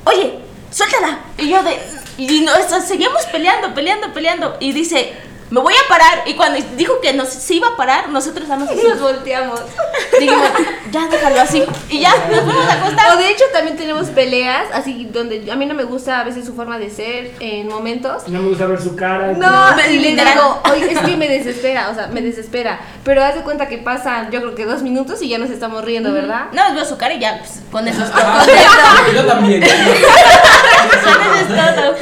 oye, 0.03 0.39
suéltala. 0.73 1.19
Y 1.37 1.49
yo 1.49 1.63
de, 1.63 1.79
y 2.17 2.41
no, 2.41 2.51
seguimos 2.85 3.25
peleando, 3.27 3.73
peleando, 3.73 4.13
peleando. 4.13 4.57
Y 4.59 4.73
dice, 4.73 5.13
me 5.49 5.59
voy 5.61 5.73
a 5.73 5.87
parar. 5.89 6.23
Y 6.25 6.35
cuando 6.35 6.59
dijo 6.75 6.99
que 7.01 7.13
nos, 7.13 7.29
se 7.29 7.55
iba 7.55 7.69
a 7.69 7.77
parar, 7.77 8.09
nosotros 8.09 8.47
damos 8.47 8.69
así. 8.69 8.81
nos 8.87 8.99
volteamos. 8.99 9.59
Dijimos, 10.19 10.49
ya 10.91 11.07
déjalo 11.07 11.41
así. 11.41 11.63
Y 11.89 12.01
ya, 12.01 12.11
nos 12.29 12.41
fuimos 12.43 12.65
a 12.67 12.73
acostar. 12.73 13.13
O 13.15 13.17
de 13.17 13.29
hecho 13.29 13.45
también 13.53 13.77
tenemos 13.77 14.07
peleas, 14.09 14.67
así 14.73 15.07
donde 15.11 15.49
a 15.51 15.55
mí 15.55 15.65
no 15.65 15.73
me 15.73 15.83
gusta 15.83 16.19
a 16.19 16.23
veces 16.23 16.45
su 16.45 16.53
forma 16.53 16.77
de 16.77 16.89
ser 16.89 17.31
en 17.39 17.67
momentos. 17.67 18.27
No 18.27 18.41
me 18.41 18.49
gusta 18.49 18.65
ver 18.67 18.81
su 18.81 18.95
cara. 18.95 19.33
No, 19.33 19.75
Me- 19.75 19.91
y 19.93 19.99
le 19.99 20.11
digo, 20.11 20.61
oye, 20.71 20.91
es 20.91 20.99
que 20.99 21.17
me 21.17 21.27
desespera, 21.27 21.89
o 21.89 21.95
sea, 21.95 22.07
me 22.07 22.21
desespera. 22.21 22.79
Pero 23.03 23.23
haz 23.23 23.35
de 23.35 23.41
cuenta 23.41 23.67
que 23.67 23.77
pasan, 23.79 24.29
yo 24.31 24.39
creo 24.41 24.55
que 24.55 24.65
dos 24.65 24.81
minutos 24.81 25.21
y 25.21 25.29
ya 25.29 25.37
nos 25.37 25.49
estamos 25.49 25.83
riendo, 25.83 26.11
¿verdad? 26.13 26.45
No, 26.53 26.73
veo 26.75 26.85
su 26.85 26.97
cara 26.97 27.13
y 27.15 27.19
ya, 27.19 27.39
pues, 27.39 27.61
con 27.71 27.87
eso 27.87 28.03
eso, 28.03 28.13
Yo 29.15 29.25
también. 29.25 29.61
con 29.61 29.69
eso 29.69 31.35
es 31.35 31.75
todo. 31.75 31.95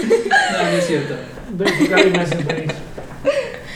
No, 0.51 0.63
no 0.63 0.77
es 0.77 0.87
cierto. 0.87 1.15
Ver 1.51 1.77
su 1.77 1.89
cara 1.89 2.01
y 2.01 2.09
me 2.11 2.19
hace 2.19 2.35
reír. 2.35 2.73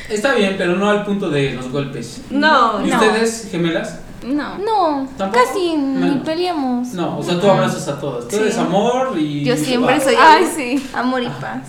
Está 0.09 0.33
bien, 0.35 0.55
pero 0.57 0.75
no 0.75 0.89
al 0.89 1.03
punto 1.03 1.29
de 1.29 1.53
los 1.53 1.69
golpes. 1.71 2.21
No, 2.29 2.85
¿Y 2.85 2.89
no. 2.89 2.95
ustedes, 2.95 3.47
gemelas? 3.51 3.99
No. 4.23 4.57
No, 4.57 5.07
¿Tampoco? 5.17 5.43
casi 5.45 5.75
No. 5.75 6.05
ni 6.07 6.15
peleamos. 6.21 6.89
No, 6.89 7.17
o 7.19 7.23
sea, 7.23 7.39
tú 7.39 7.49
abrazas 7.49 7.87
a 7.87 7.99
todos. 7.99 8.27
Tú 8.27 8.35
Sí. 8.37 8.41
eres 8.43 8.57
amor 8.57 9.17
y. 9.17 9.43
Yo 9.43 9.55
siempre 9.57 9.95
Ah, 9.95 9.99
soy 9.99 10.15
Ay, 10.17 10.45
sí, 10.55 10.89
amor 10.93 11.21
y 11.23 11.27
paz. 11.27 11.61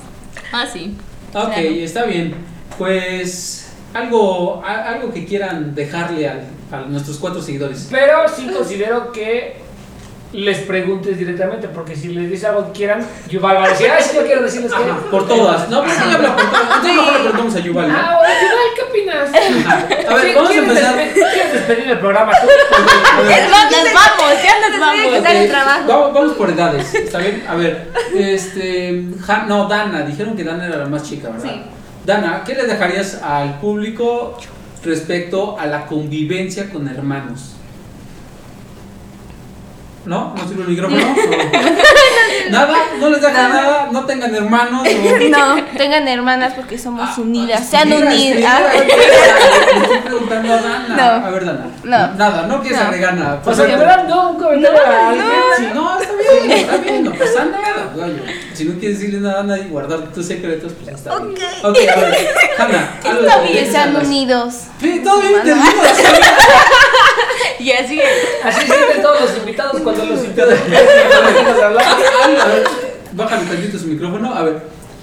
Ah, 0.53 0.65
sí. 0.71 0.95
Ok, 1.35 1.45
Claro. 1.53 1.61
está 1.61 2.05
bien. 2.05 2.35
Pues 2.79 3.73
algo, 3.95 4.63
a- 4.65 4.89
algo 4.93 5.13
que 5.13 5.25
quieran 5.25 5.75
dejarle 5.75 6.29
al- 6.29 6.47
a 6.73 6.81
nuestros 6.83 7.19
cuatro 7.19 7.41
seguidores. 7.43 7.89
Pero 7.91 8.29
sí 8.29 8.47
considero 8.49 9.13
que 9.13 9.57
les 10.33 10.59
preguntes 10.59 11.17
directamente, 11.19 11.69
porque 11.69 11.95
si 11.97 12.09
les 12.09 12.29
dices 12.31 12.45
algo 12.47 12.67
que 12.67 12.73
quieran, 12.79 13.07
Yuval 13.29 13.57
va 13.57 13.65
a 13.65 13.69
decir, 13.69 13.89
ay, 13.91 14.03
sí, 14.03 14.17
yo 14.17 14.25
quiero 14.27 14.43
decirles 14.43 14.73
que. 14.73 14.83
Ajá, 14.83 14.99
por 15.11 15.27
todas. 15.27 15.69
No, 15.71 15.83
pues 15.83 15.97
ella 15.97 16.15
habla 16.17 16.37
por 16.37 16.45
todas. 16.51 16.63
Entonces 16.63 16.95
mejor 16.97 17.13
le 17.13 17.19
preguntamos 17.21 17.55
a 17.55 17.59
Yuval, 17.61 17.89
¿no? 17.89 17.95
Ah, 17.99 18.19
Yuval, 18.43 18.69
¿qué 18.77 18.83
opinas? 18.83 19.31
A 20.09 20.15
ver, 20.15 20.35
vamos 20.35 20.51
a 20.51 20.53
¿quieres 20.53 20.69
empezar. 20.69 20.95
despe- 20.97 21.13
¿Quieres 21.33 21.53
despedir 21.53 21.89
el 21.91 21.99
programa 21.99 22.33
tú? 22.33 22.47
Es 23.31 23.51
más, 23.51 23.71
nos 23.71 23.95
vamos, 23.95 24.43
ya 24.43 24.69
nos 24.71 24.81
vamos. 24.81 25.23
dar 25.23 25.37
el 25.37 25.49
trabajo. 25.49 25.83
Vamos, 25.87 26.15
vamos 26.15 26.33
por 26.35 26.51
edades, 26.51 26.95
¿está 26.95 27.19
bien? 27.19 27.45
A 27.49 27.55
ver, 27.55 27.91
este. 28.15 29.05
Ja- 29.27 29.45
no, 29.49 29.69
Dana, 29.69 30.03
dijeron 30.03 30.37
que 30.37 30.45
Dana 30.45 30.67
era 30.67 30.77
la 30.77 30.87
más 30.87 31.03
chica, 31.03 31.29
¿verdad? 31.31 31.45
Sí. 31.45 31.63
Dana, 32.05 32.43
¿qué 32.47 32.55
le 32.55 32.65
dejarías 32.67 33.21
al 33.23 33.59
público 33.59 34.39
respecto 34.85 35.59
a 35.59 35.67
la 35.67 35.87
convivencia 35.87 36.71
con 36.71 36.87
hermanos? 36.89 37.56
¿No? 40.07 40.35
¿No 40.37 40.49
sirve 40.49 40.63
el 40.63 40.69
micrófono? 40.69 41.03
O- 41.03 42.51
Nada, 42.51 42.75
no 43.01 43.11
les 43.11 43.21
dejan 43.21 43.53
nada, 43.53 43.89
no 43.91 44.05
tengan 44.05 44.33
hermanos. 44.35 44.87
o- 44.87 45.29
No, 45.29 45.57
tengan 45.77 46.07
hermanas 46.07 46.53
porque 46.55 46.79
somos 46.79 47.09
Ah, 47.11 47.21
unidas. 47.21 47.61
ah, 47.61 47.65
Sean 47.69 47.89
mira, 47.89 48.07
unidas. 48.07 48.53
Ah, 48.57 48.61
Le 48.73 49.85
estoy 49.85 49.99
preguntando 50.05 50.53
a 50.53 50.57
Dana. 50.63 50.97
No. 50.97 51.27
A 51.27 51.31
ver, 51.31 51.45
Dana. 51.45 51.67
No. 51.83 52.15
Nada, 52.15 52.47
no 52.47 52.61
quieres 52.63 52.79
No. 52.81 52.87
agregar 52.87 53.15
nada. 53.15 53.41
O 53.45 53.55
sea, 53.55 53.55
Pues, 53.57 53.59
de 53.69 53.77
verdad, 53.77 54.05
no, 54.09 54.31
un 54.31 54.39
comentario 54.39 54.81
a 54.87 55.09
alguien. 55.09 55.27
Sí, 55.57 55.67
no, 55.75 56.01
está 56.01 56.13
bien, 56.15 56.53
está 56.53 56.77
bien, 56.77 57.05
no 57.05 57.11
pasa 57.13 57.45
nada. 57.47 57.93
Oye, 58.05 58.23
si 58.55 58.65
no 58.65 58.79
quieres 58.79 58.99
decirle 59.01 59.21
nada 59.21 59.41
a 59.41 59.43
nadie 59.43 59.65
y 59.65 59.69
guardar 59.71 59.99
tus 60.15 60.27
secretos, 60.27 60.73
pues 60.85 60.95
está 60.95 61.19
bien. 61.19 61.35
Ok, 61.65 61.77
a 61.97 62.01
ver, 62.01 62.29
Hanna, 62.59 62.91
algo 63.05 63.21
Está 63.27 63.43
que 63.43 63.53
bien, 63.53 63.73
sean 63.73 63.97
unidos. 63.97 64.55
Sí, 64.81 65.01
todo 65.05 65.21
bien, 65.21 65.35
te 65.43 65.53
digo, 65.55 65.57
Y 67.61 67.71
así 67.73 67.99
es. 68.01 68.09
Así 68.45 68.67
sienten 68.67 69.03
todos 69.03 69.21
los 69.23 69.37
invitados 69.39 69.81
cuando 69.83 70.05
los 70.05 70.23
invitados 70.25 70.55
bájale 73.13 73.47
tantito 73.47 73.79
su 73.79 73.87
micrófono. 73.87 74.35
A 74.35 74.43
ver, 74.43 74.63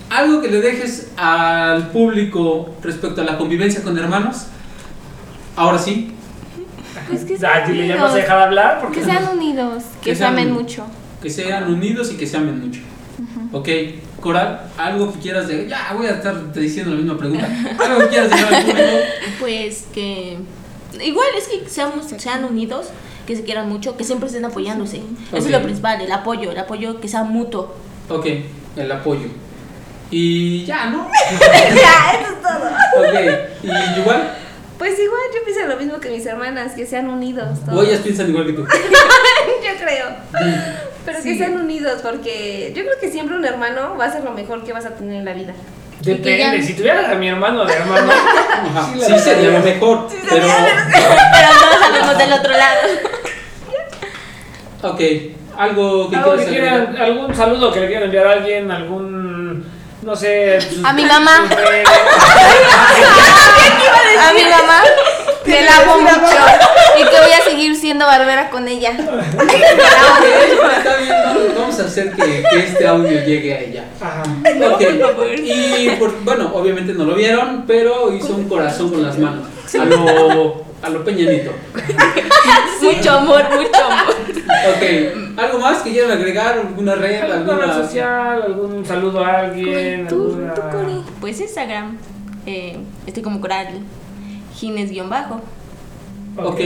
algo 0.10 0.41
que 0.41 0.49
le 0.49 0.62
dejes 0.62 1.08
al 1.17 1.89
público 1.91 2.76
respecto 2.82 3.21
a 3.21 3.23
la 3.23 3.38
convivencia 3.38 3.82
con 3.82 3.97
hermanos. 3.97 4.45
Ahora 5.56 5.78
sí, 5.80 6.12
Pues 7.08 7.23
que 7.26 7.36
Ah, 7.36 7.65
sean 7.65 7.67
ya 7.67 7.67
no 7.67 7.73
se 7.73 7.82
unidos. 7.82 8.13
deja 8.15 8.38
de 8.38 8.43
hablar 8.43 8.80
porque 8.82 8.99
Que 8.99 9.06
sean 9.06 9.28
unidos. 9.30 9.84
Que 10.02 10.10
Que 10.12 10.15
se 10.15 10.26
amen 10.26 10.52
mucho. 10.52 10.86
que 11.21 11.30
sean 11.30 11.71
unidos 11.71 12.12
y 12.12 12.17
que 12.17 12.28
se 12.28 12.38
amen 12.38 12.60
mucho. 12.65 12.82
Ok, 13.52 13.69
Coral, 14.19 14.62
algo 14.78 15.13
que 15.13 15.19
quieras 15.19 15.47
de. 15.47 15.67
Ya 15.67 15.93
voy 15.95 16.08
a 16.08 16.12
estar 16.12 16.52
diciendo 16.54 16.91
la 16.91 16.97
misma 16.97 17.17
pregunta. 17.17 17.47
Algo 17.80 17.99
que 17.99 18.08
quieras 18.08 18.30
decir 18.32 18.45
al 18.45 18.63
público. 18.65 18.88
Pues 19.39 19.86
que. 19.93 20.38
Igual 21.01 21.27
es 21.38 21.47
que 21.47 21.69
seamos, 21.69 22.06
sean 22.17 22.43
unidos, 22.45 22.88
que 23.27 23.36
se 23.36 23.43
quieran 23.43 23.69
mucho, 23.69 23.95
que 23.97 24.03
siempre 24.03 24.27
estén 24.27 24.45
apoyándose. 24.45 24.97
Eso 25.32 25.45
es 25.45 25.51
lo 25.51 25.62
principal, 25.63 26.01
el 26.01 26.12
apoyo, 26.12 26.51
el 26.51 26.58
apoyo 26.60 26.99
que 26.99 27.08
sea 27.08 27.23
mutuo. 27.23 27.73
Ok, 28.10 28.25
el 28.75 28.91
apoyo. 28.91 29.27
Y 30.12 30.65
ya, 30.65 30.88
¿no? 30.88 31.08
ya, 31.41 32.19
eso 32.19 32.34
es 32.34 32.41
todo. 32.41 32.67
Ok, 33.01 33.39
y 33.63 33.99
igual, 34.01 34.34
Pues 34.77 34.99
igual 34.99 35.21
yo 35.34 35.43
pienso 35.45 35.65
lo 35.67 35.77
mismo 35.77 35.99
que 35.99 36.10
mis 36.10 36.25
hermanas, 36.25 36.73
que 36.73 36.86
sean 36.86 37.10
unidos. 37.10 37.60
o 37.63 37.71
todos. 37.71 37.88
ellas 37.88 38.01
piensan 38.01 38.29
igual 38.29 38.45
que 38.45 38.53
tú. 38.53 38.62
yo 38.67 39.86
creo. 39.86 40.08
Pero 41.06 41.17
Sí. 41.21 41.29
que 41.32 41.38
sean 41.38 41.56
unidos, 41.58 42.01
porque 42.03 42.73
yo 42.75 42.84
creo 42.84 42.95
que 42.99 43.10
siempre 43.12 43.36
un 43.36 43.43
hermano 43.45 43.95
va 43.99 44.06
a 44.06 44.12
ser 44.12 44.23
lo 44.23 44.32
mejor 44.32 44.63
que 44.63 44.73
vas 44.73 44.86
a 44.86 44.91
tener 44.95 45.15
en 45.15 45.25
la 45.25 45.34
vida. 45.34 45.53
Depende, 46.03 46.37
ya- 46.37 46.61
si 46.61 46.73
tuvieras 46.73 47.09
a 47.11 47.15
mi 47.15 47.29
hermano 47.29 47.65
de 47.65 47.73
hermano, 47.73 48.11
Ajá, 48.75 48.89
Sí, 48.93 48.99
sí, 49.05 49.19
sería 49.19 49.51
lo 49.51 49.59
mejor. 49.59 50.07
Pero, 50.29 50.47
Pero 50.47 51.49
no 51.53 51.79
sabemos 51.79 52.17
del 52.17 52.33
otro 52.33 52.51
lado. 52.51 52.79
ok, 54.83 55.01
algo 55.57 56.09
que 56.09 56.15
algo 56.17 56.35
que 56.37 56.45
quieran, 56.45 56.97
algún 56.99 57.33
saludo 57.35 57.71
que 57.71 57.79
le 57.79 57.87
quieran 57.87 58.03
enviar 58.05 58.27
a 58.27 58.31
alguien, 58.33 58.69
algún, 58.71 59.65
no 60.01 60.15
sé, 60.15 60.59
A 60.83 60.91
mi 60.93 61.05
mamá. 61.05 61.37
A 64.19 64.33
mi 64.33 64.43
mamá. 64.43 64.81
Que 65.43 65.62
la 65.65 65.77
amo 65.82 66.01
mucho. 66.01 66.15
Y 66.97 67.03
que 67.03 67.19
voy 67.21 67.32
a 67.39 67.43
seguir 67.43 67.75
siendo 67.75 68.06
barbera 68.06 68.49
con 68.49 68.67
ella. 68.67 68.91
Ok, 69.34 69.51
está 70.77 70.97
bien, 70.97 71.15
no, 71.53 71.60
vamos 71.62 71.79
a 71.79 71.84
hacer 71.86 72.12
que, 72.13 72.43
que 72.49 72.60
este 72.60 72.88
audio 72.88 73.23
llegue 73.23 73.53
a 73.53 73.60
ella. 73.62 73.86
Ajá. 74.01 74.23
Ok, 74.23 74.82
y 75.38 75.89
por- 75.99 76.23
bueno, 76.23 76.51
obviamente 76.53 76.93
no 76.93 77.06
lo 77.06 77.15
vieron, 77.15 77.65
pero 77.67 78.13
hizo 78.15 78.34
un 78.36 78.47
corazón 78.47 78.89
con 78.91 79.03
las 79.03 79.17
manos. 79.17 79.47
A 79.79 79.86
lo, 79.86 80.63
a 80.82 80.89
lo 80.89 81.03
peñanito. 81.03 81.51
Mucho 82.82 83.12
amor, 83.12 83.43
mucho 83.49 83.84
amor. 83.86 84.15
Ok, 84.75 85.38
¿algo 85.39 85.60
más 85.60 85.82
que 85.82 85.91
quieran 85.91 86.12
agregar? 86.12 86.58
¿Alguna 86.60 86.95
red? 86.95 87.21
¿Alguna 87.32 87.58
red 87.58 87.63
¿Alguna 87.69 87.73
social? 87.88 88.41
¿Algún 88.43 88.86
saludo 88.86 89.23
a 89.23 89.39
alguien? 89.39 90.06
Tú, 90.08 90.34
alguna- 90.36 90.53
tú, 90.53 90.62
Cori. 90.71 91.01
Pues 91.21 91.39
Instagram, 91.39 91.97
eh, 92.45 92.77
estoy 93.08 93.23
como 93.23 93.39
coral, 93.39 93.67
Gines-bajo. 94.71 95.41
Ok. 96.38 96.60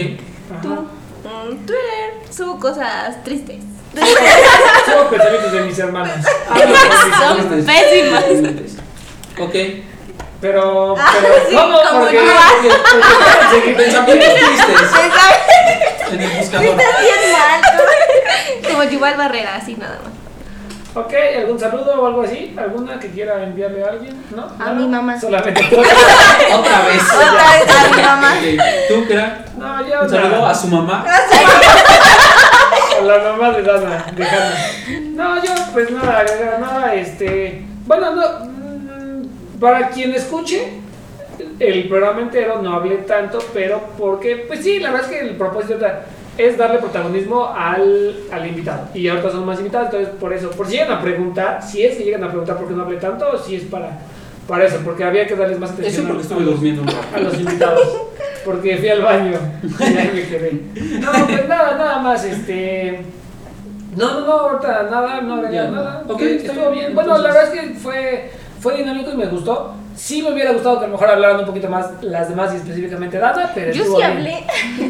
Tú, 0.62 0.72
Ajá. 0.74 0.82
mm, 1.24 1.66
Twitter, 1.66 2.14
subo 2.30 2.60
cosas 2.60 3.24
tristes. 3.24 3.58
Subo 4.86 5.10
pensamientos 5.10 5.52
de 5.52 5.62
mis 5.62 5.80
hermanos. 5.80 6.14
Son 7.20 7.66
pésimas. 7.66 8.24
Ok. 9.40 9.56
Pero, 10.40 10.96
Ah, 10.98 11.14
Pensamientos 13.76 14.06
tristes 14.06 14.94
en 16.12 16.22
el 16.22 16.30
buscador. 16.38 16.62
bien 16.76 16.78
mal. 17.34 17.62
Como 18.72 18.84
Yuval 18.84 19.18
Barrera, 19.18 19.56
así 19.56 19.76
nada 19.76 20.00
más. 20.04 20.12
Ok, 21.00 21.14
¿algún 21.38 21.60
saludo 21.60 22.02
o 22.02 22.08
algo 22.08 22.22
así? 22.24 22.56
¿Alguna 22.58 23.00
que 23.00 23.10
quiera 23.12 23.44
enviarle 23.44 23.84
a 23.84 23.88
alguien? 23.90 24.24
¿No? 24.36 24.48
A 24.60 24.70
¿No? 24.74 24.76
mi 24.82 24.88
mamá. 24.88 25.20
Solamente 25.20 25.62
tú. 25.70 25.76
Otra 25.80 26.82
vez. 26.88 27.04
Otra 27.04 27.52
vez 27.54 27.76
a 27.76 27.96
mi 27.96 28.02
mamá. 28.02 28.34
¿Tú, 28.88 29.08
Kira? 29.08 29.46
No, 29.58 29.88
yo 29.88 30.02
Un 30.04 30.10
saludo 30.10 30.30
nada. 30.32 30.50
a 30.50 30.56
su 30.56 30.68
mamá. 30.68 31.06
A 32.98 33.02
la 33.04 33.18
mamá 33.20 33.52
de 33.52 33.62
Dana, 33.62 34.06
de 34.16 34.24
Hanna. 34.24 34.56
No, 35.14 35.44
yo 35.44 35.52
pues 35.72 35.92
nada, 35.92 36.26
nada, 36.60 36.96
este... 36.96 37.64
Bueno, 37.86 38.16
no, 38.16 38.24
mm, 38.46 39.60
para 39.60 39.90
quien 39.90 40.14
escuche 40.16 40.74
el 41.60 41.88
programa 41.88 42.22
entero 42.22 42.60
no 42.62 42.74
hablé 42.74 42.98
tanto, 42.98 43.38
pero 43.54 43.82
porque, 44.00 44.38
pues 44.48 44.64
sí, 44.64 44.80
la 44.80 44.92
verdad 44.92 45.12
es 45.12 45.18
que 45.20 45.26
el 45.28 45.36
propósito 45.38 45.78
da- 45.78 46.02
es 46.38 46.58
darle 46.58 46.80
protagonismo 46.80 47.46
al, 47.56 48.16
al 48.32 48.48
invitado. 48.48 48.88
Y 48.94 49.08
ahorita 49.08 49.32
son 49.32 49.46
más 49.46 49.58
invitados, 49.60 49.88
entonces 49.92 50.14
por 50.20 50.34
eso, 50.34 50.50
por 50.52 50.68
si 50.68 50.74
llegan 50.74 50.92
a 50.92 51.02
preguntar, 51.02 51.62
si 51.64 51.84
es 51.84 51.98
que 51.98 52.04
llegan 52.04 52.24
a 52.24 52.28
preguntar 52.30 52.58
por 52.58 52.68
qué 52.68 52.74
no 52.74 52.84
hablé 52.84 52.98
tanto, 52.98 53.26
o 53.34 53.38
si 53.38 53.56
es 53.56 53.64
para, 53.64 53.98
para 54.48 54.66
eso, 54.66 54.78
porque 54.86 55.04
había 55.04 55.26
que 55.28 55.36
darles 55.36 55.60
más 55.60 55.72
atención 55.72 56.06
Eso 56.06 56.14
porque 56.14 56.20
a- 56.20 56.22
estuve 56.24 56.44
durmiendo 56.44 56.82
un 56.84 56.90
a 56.90 57.20
los 57.20 57.40
invitados. 57.40 58.02
Porque 58.46 58.78
fui 58.78 58.88
al 58.88 59.02
baño 59.02 59.34
y 59.80 59.84
ahí 59.84 60.12
me 60.14 60.24
quedé. 60.24 60.62
No, 61.02 61.12
pues 61.28 61.48
nada, 61.50 61.78
nada 61.78 62.00
más, 62.00 62.24
este. 62.24 63.02
No, 63.98 64.20
no, 64.22 64.26
no, 64.28 64.32
ahorita 64.32 64.84
nada, 64.84 65.20
no 65.22 65.34
agregué 65.34 65.58
nada. 65.70 66.04
Ok, 66.08 66.22
estuvo 66.22 66.72
bien. 66.72 66.96
Bueno, 66.96 67.18
la 67.18 67.34
verdad 67.34 67.44
es 67.54 67.60
que 67.60 67.74
fue, 67.80 68.32
fue 68.62 68.78
dinámico 68.78 69.12
y 69.12 69.18
me 69.18 69.26
gustó. 69.26 69.74
Sí 69.98 70.22
me 70.22 70.32
hubiera 70.32 70.52
gustado 70.54 70.78
que 70.80 70.86
a 70.86 70.88
lo 70.88 70.94
mejor 70.94 71.10
hablaran 71.10 71.40
un 71.40 71.46
poquito 71.48 71.68
más 71.70 71.88
las 72.02 72.30
demás 72.30 72.54
y 72.54 72.58
específicamente 72.58 73.18
Dana, 73.18 73.52
pero 73.56 73.74
Yo 73.74 73.84
sí 73.84 73.90
bien. 73.98 74.12
hablé. 74.12 74.44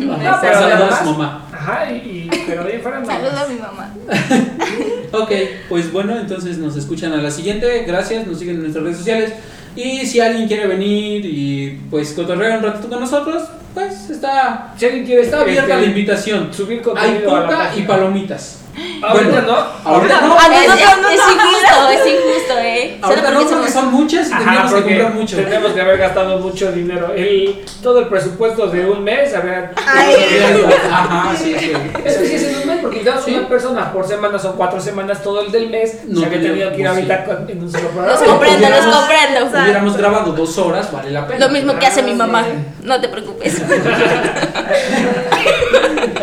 No, 0.05 0.13
Un 0.15 0.19
pero 0.19 0.37
saludo 0.37 0.57
a 0.59 0.75
además- 0.75 0.99
su 0.99 1.05
mamá. 1.11 1.45
Ajá, 1.53 1.91
y, 1.91 1.95
y- 1.95 2.29
pero 2.45 2.63
bien 2.65 2.81
fuera 2.81 2.99
no. 2.99 3.05
Saludo 3.05 3.39
a 3.39 3.47
mi 3.47 3.55
mamá. 3.59 3.93
Ok, 5.13 5.31
pues 5.69 5.89
bueno, 5.93 6.19
entonces 6.19 6.57
nos 6.57 6.75
escuchan 6.75 7.13
a 7.13 7.17
la 7.17 7.31
siguiente. 7.31 7.85
Gracias, 7.87 8.27
nos 8.27 8.39
siguen 8.39 8.55
en 8.55 8.61
nuestras 8.63 8.83
redes 8.83 8.97
sociales. 8.97 9.33
Y 9.73 10.05
si 10.05 10.19
alguien 10.19 10.47
quiere 10.49 10.67
venir 10.67 11.23
y 11.25 11.79
pues 11.89 12.11
cotorrear 12.13 12.57
un 12.57 12.63
ratito 12.65 12.89
con 12.89 12.99
nosotros, 12.99 13.43
pues 13.73 14.09
está, 14.09 14.73
Si 14.77 14.85
alguien 14.85 15.05
quiere 15.05 15.21
está 15.21 15.39
abierta 15.41 15.73
este, 15.75 15.81
la 15.81 15.87
invitación. 15.87 16.53
subir 16.53 16.79
Hay 16.79 16.83
contenido 16.83 17.35
la 17.39 17.45
coca 17.47 17.71
y 17.77 17.81
palomitas. 17.83 18.59
Ahorita 19.01 19.41
no. 19.41 19.55
Ahorita 19.83 20.21
no. 20.21 20.35
Es, 20.37 20.65
es- 20.65 20.71
es 20.71 21.21
injusto, 21.33 21.89
es 21.91 22.07
injusto, 22.07 22.53
eh. 22.59 22.97
Ahorita 23.01 23.31
no 23.31 23.39
porque 23.39 23.53
somos- 23.55 23.69
son 23.71 23.91
muchas 23.91 24.29
y 24.29 24.33
Ajá, 24.33 24.43
tenemos 24.43 24.73
que 24.73 24.81
comprar 24.81 25.13
mucho. 25.13 25.37
tenemos 25.37 25.71
que 25.71 25.81
haber 25.81 25.97
gastado 25.97 26.37
mucho 26.39 26.71
dinero. 26.71 27.11
El, 27.15 27.63
todo 27.81 27.99
el 27.99 28.07
presupuesto 28.07 28.67
de 28.67 28.85
un 28.89 29.03
mes, 29.03 29.33
haber... 29.35 29.71
Ajá, 29.77 31.35
sí, 31.35 31.55
sí. 31.59 31.71
Eso 32.05 32.19
sí 32.25 32.35
es 32.35 32.43
en 32.43 32.55
un 32.61 32.67
mes, 32.67 32.77
porque 32.81 33.03
ya 33.03 33.17
Sí. 33.19 33.33
una 33.35 33.47
persona 33.47 33.91
por 33.91 34.07
semana, 34.07 34.37
son 34.39 34.53
cuatro 34.55 34.79
semanas 34.79 35.21
todo 35.23 35.41
el 35.41 35.51
del 35.51 35.69
mes. 35.69 36.01
No 36.07 36.19
o 36.19 36.21
sea 36.21 36.29
que 36.29 36.35
he 36.37 36.39
tenido 36.39 36.71
que 36.71 36.77
ir 36.79 36.83
no, 36.85 36.89
ahorita 36.91 37.25
sí. 37.25 37.51
en 37.51 37.63
un 37.63 37.71
solo 37.71 37.83
Los 37.83 37.91
programa. 37.93 38.25
comprendo, 38.25 38.69
los 38.69 38.77
Hubiéramos- 38.79 38.95
comprendo. 38.97 39.61
Hubiéramos 39.63 39.97
grabado 39.97 40.31
dos 40.33 40.57
horas, 40.57 40.91
vale 40.91 41.11
la 41.11 41.27
pena. 41.27 41.45
Lo 41.47 41.51
mismo 41.51 41.77
que 41.79 41.85
hace 41.87 42.03
mi 42.03 42.13
mamá. 42.13 42.43
sí. 42.43 42.51
No 42.85 43.01
te 43.01 43.07
preocupes. 43.09 43.61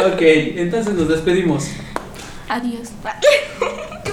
Ok, 0.06 0.20
entonces 0.20 0.92
nos 0.94 1.08
despedimos. 1.08 1.68
Adiós. 2.48 2.92